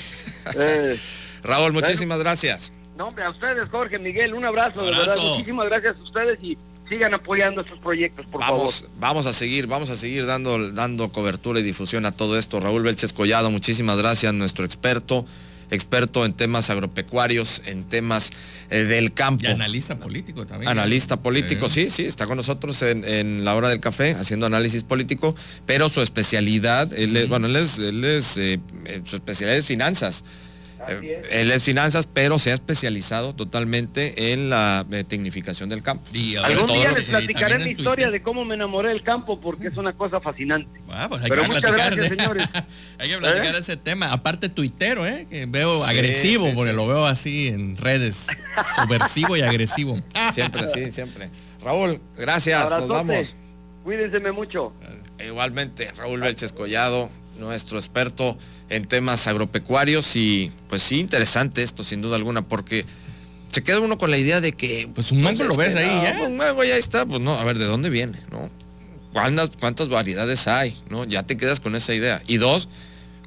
eh. 0.56 0.98
Raúl, 1.42 1.72
muchísimas 1.72 2.18
gracias. 2.20 2.72
No, 2.96 3.08
hombre, 3.08 3.24
a 3.24 3.30
ustedes, 3.30 3.68
Jorge, 3.70 3.98
Miguel, 3.98 4.34
un 4.34 4.44
abrazo, 4.44 4.82
de 4.82 4.90
verdad. 4.90 5.16
Muchísimas 5.16 5.68
gracias 5.68 5.96
a 5.96 6.02
ustedes 6.02 6.38
y 6.42 6.58
sigan 6.90 7.14
apoyando 7.14 7.60
estos 7.60 7.78
proyectos, 7.78 8.26
por 8.26 8.40
vamos, 8.40 8.80
favor. 8.80 8.96
Vamos 8.98 9.26
a 9.26 9.32
seguir, 9.32 9.68
vamos 9.68 9.90
a 9.90 9.94
seguir 9.94 10.26
dando, 10.26 10.72
dando 10.72 11.12
cobertura 11.12 11.60
y 11.60 11.62
difusión 11.62 12.04
a 12.04 12.10
todo 12.10 12.36
esto. 12.36 12.58
Raúl 12.58 12.82
Belches 12.82 13.12
Collado, 13.12 13.48
muchísimas 13.50 13.96
gracias, 13.96 14.34
nuestro 14.34 14.64
experto, 14.64 15.24
experto 15.70 16.26
en 16.26 16.32
temas 16.32 16.68
agropecuarios, 16.68 17.62
en 17.66 17.84
temas 17.84 18.32
eh, 18.70 18.82
del 18.82 19.12
campo. 19.14 19.44
Y 19.44 19.46
analista 19.46 20.00
político 20.00 20.44
también. 20.46 20.68
Analista 20.68 21.16
político, 21.16 21.68
sí, 21.68 21.90
sí, 21.90 22.04
está 22.04 22.26
con 22.26 22.36
nosotros 22.36 22.82
en, 22.82 23.44
la 23.44 23.54
hora 23.54 23.68
del 23.68 23.78
café 23.78 24.14
haciendo 24.14 24.46
análisis 24.46 24.82
político, 24.82 25.36
pero 25.66 25.88
su 25.88 26.02
especialidad, 26.02 26.92
él 26.98 27.28
bueno, 27.28 27.46
él 27.46 27.54
es, 27.54 27.78
él 27.78 28.04
es 28.04 28.36
eh, 28.36 28.58
su 29.04 29.14
especialidad 29.14 29.56
es 29.56 29.64
finanzas. 29.64 30.24
Él 30.88 31.50
es 31.50 31.62
finanzas, 31.62 32.08
pero 32.12 32.38
se 32.38 32.50
ha 32.50 32.54
especializado 32.54 33.34
totalmente 33.34 34.32
en 34.32 34.50
la 34.50 34.86
eh, 34.90 35.04
tecnificación 35.04 35.68
del 35.68 35.82
campo. 35.82 36.04
Y 36.12 36.36
Algún 36.36 36.66
día 36.66 36.92
les 36.92 37.04
platicaré 37.04 37.58
mi 37.58 37.70
historia 37.70 38.10
de 38.10 38.22
cómo 38.22 38.44
me 38.44 38.54
enamoré 38.54 38.88
del 38.88 39.02
campo 39.02 39.40
porque 39.40 39.68
es 39.68 39.76
una 39.76 39.92
cosa 39.92 40.20
fascinante. 40.20 40.80
Ah, 40.90 41.06
pues 41.08 41.22
hay 41.22 41.28
pero 41.28 41.42
que 41.42 41.48
muchas 41.48 41.72
gracias, 41.72 42.06
señores. 42.08 42.48
hay 42.98 43.08
que 43.08 43.18
platicar 43.18 43.54
¿Eh? 43.54 43.58
ese 43.58 43.76
tema. 43.76 44.12
Aparte 44.12 44.48
tuitero, 44.48 45.06
¿eh? 45.06 45.26
que 45.28 45.46
veo 45.46 45.84
agresivo, 45.84 46.50
porque 46.54 46.72
lo 46.72 46.86
veo 46.86 47.06
así 47.06 47.48
en 47.48 47.76
redes. 47.76 48.26
subversivo 48.74 49.36
y 49.36 49.42
agresivo. 49.42 50.00
Siempre, 50.32 50.68
sí, 50.68 50.90
siempre. 50.90 51.30
Raúl, 51.62 52.00
gracias. 52.16 52.70
Nos 52.70 52.88
vamos. 52.88 53.36
Cuídense 53.84 54.20
mucho. 54.32 54.72
Igualmente, 55.24 55.90
Raúl 55.96 56.20
Belches 56.20 56.52
Collado, 56.52 57.10
nuestro 57.38 57.78
experto 57.78 58.36
en 58.70 58.84
temas 58.84 59.26
agropecuarios 59.26 60.16
y 60.16 60.50
pues 60.68 60.82
sí, 60.82 61.00
interesante 61.00 61.62
esto 61.62 61.84
sin 61.84 62.00
duda 62.00 62.16
alguna 62.16 62.42
porque 62.42 62.86
se 63.48 63.62
queda 63.62 63.80
uno 63.80 63.98
con 63.98 64.10
la 64.10 64.18
idea 64.18 64.40
de 64.40 64.52
que... 64.52 64.88
Pues 64.94 65.10
un 65.10 65.22
mango 65.22 65.42
lo 65.44 65.54
ves 65.56 65.74
ahí 65.74 65.86
ya. 65.86 66.22
Un 66.26 66.36
mango 66.36 66.62
ya 66.64 66.76
está, 66.76 67.04
pues 67.04 67.20
no, 67.20 67.34
a 67.34 67.44
ver, 67.44 67.58
¿de 67.58 67.64
dónde 67.64 67.90
viene? 67.90 68.18
¿No? 68.30 68.48
¿Cuántas, 69.12 69.50
¿Cuántas 69.58 69.88
variedades 69.88 70.46
hay? 70.46 70.74
¿No? 70.88 71.04
Ya 71.04 71.24
te 71.24 71.36
quedas 71.36 71.58
con 71.58 71.74
esa 71.74 71.92
idea. 71.92 72.22
Y 72.28 72.36
dos, 72.36 72.68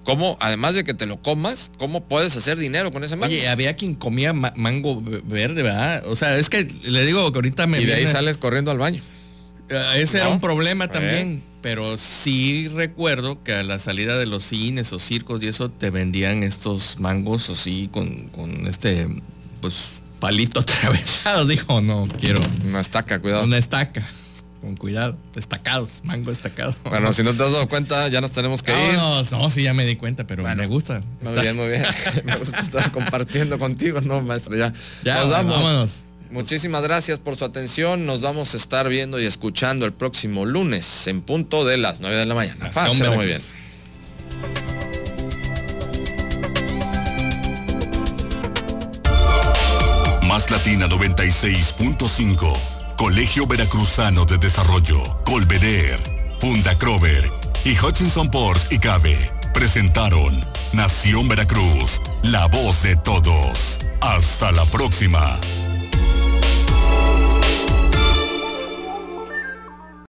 ¿cómo, 0.05 0.37
además 0.39 0.75
de 0.75 0.85
que 0.85 0.93
te 0.93 1.05
lo 1.05 1.21
comas, 1.21 1.71
cómo 1.77 2.05
puedes 2.05 2.37
hacer 2.37 2.57
dinero 2.57 2.91
con 2.91 3.03
ese 3.03 3.17
mango? 3.17 3.33
Oye, 3.33 3.49
había 3.49 3.75
quien 3.75 3.95
comía 3.95 4.31
mango 4.31 5.01
verde, 5.01 5.61
¿verdad? 5.61 6.03
O 6.07 6.15
sea, 6.15 6.37
es 6.37 6.49
que 6.49 6.65
le 6.83 7.05
digo 7.05 7.29
que 7.33 7.37
ahorita 7.37 7.67
me... 7.67 7.81
Y 7.81 7.85
de 7.85 7.95
ahí 7.95 8.07
sales 8.07 8.37
corriendo 8.37 8.71
al 8.71 8.77
baño. 8.77 9.03
Eh, 9.69 10.01
ese 10.01 10.19
era 10.19 10.29
un 10.29 10.39
problema 10.39 10.87
también, 10.87 11.43
pero 11.61 11.97
sí 11.97 12.67
recuerdo 12.67 13.41
que 13.43 13.53
a 13.53 13.63
la 13.63 13.79
salida 13.79 14.17
de 14.17 14.25
los 14.25 14.43
cines 14.43 14.91
o 14.93 14.99
circos 14.99 15.41
y 15.41 15.47
eso 15.47 15.69
te 15.69 15.89
vendían 15.89 16.43
estos 16.43 16.99
mangos 16.99 17.49
así 17.49 17.89
con, 17.91 18.27
con 18.29 18.67
este, 18.67 19.07
pues 19.61 20.01
palito 20.19 20.59
atravesado, 20.61 21.45
dijo, 21.45 21.81
no 21.81 22.07
quiero. 22.19 22.41
Una 22.65 22.79
estaca, 22.79 23.19
cuidado. 23.19 23.43
Una 23.43 23.57
estaca. 23.57 24.05
Con 24.61 24.77
cuidado, 24.77 25.17
destacados, 25.35 25.99
mango 26.05 26.29
destacado. 26.29 26.73
Bueno, 26.85 27.11
si 27.11 27.21
no 27.21 27.33
te 27.33 27.43
has 27.43 27.51
dado 27.51 27.67
cuenta, 27.67 28.07
ya 28.07 28.21
nos 28.21 28.31
tenemos 28.31 28.63
que 28.63 28.71
ir. 28.71 28.93
No, 28.93 29.21
no, 29.21 29.49
sí, 29.49 29.63
ya 29.63 29.73
me 29.73 29.85
di 29.85 29.97
cuenta, 29.97 30.23
pero 30.23 30.43
me 30.55 30.67
gusta. 30.67 31.01
Muy 31.21 31.33
bien, 31.33 31.57
muy 31.57 31.67
bien. 31.67 31.83
me 32.23 32.37
gusta 32.37 32.61
estar 32.61 32.89
compartiendo 32.93 33.59
contigo, 33.59 33.99
¿no, 33.99 34.21
maestro? 34.21 34.55
Ya, 34.55 34.71
ya 35.03 35.19
nos 35.19 35.29
vamos. 35.29 35.55
Vámonos. 35.55 36.03
Muchísimas 36.33 36.81
gracias 36.81 37.19
por 37.19 37.37
su 37.37 37.45
atención. 37.45 38.07
Nos 38.07 38.21
vamos 38.21 38.55
a 38.55 38.57
estar 38.57 38.89
viendo 38.89 39.21
y 39.21 39.25
escuchando 39.25 39.85
el 39.85 39.93
próximo 39.93 40.45
lunes 40.45 41.05
en 41.05 41.21
punto 41.21 41.63
de 41.63 41.77
las 41.77 41.99
9 41.99 42.17
de 42.17 42.25
la 42.25 42.33
mañana. 42.33 42.71
Pásenlo 42.71 43.13
muy 43.13 43.27
bien. 43.27 43.41
Más 50.23 50.49
Latina 50.49 50.89
96.5. 50.89 52.95
Colegio 52.97 53.45
Veracruzano 53.45 54.25
de 54.25 54.37
Desarrollo, 54.37 54.99
Colveder, 55.25 55.99
Funda 56.39 56.75
Crover 56.79 57.29
y 57.63 57.77
Hutchinson 57.77 58.29
Ports 58.29 58.67
y 58.71 58.79
Cabe 58.79 59.15
presentaron 59.53 60.33
Nación 60.73 61.29
Veracruz, 61.29 62.01
la 62.23 62.47
voz 62.47 62.83
de 62.83 62.97
todos. 62.97 63.79
Hasta 64.01 64.51
la 64.51 64.65
próxima. 64.65 65.39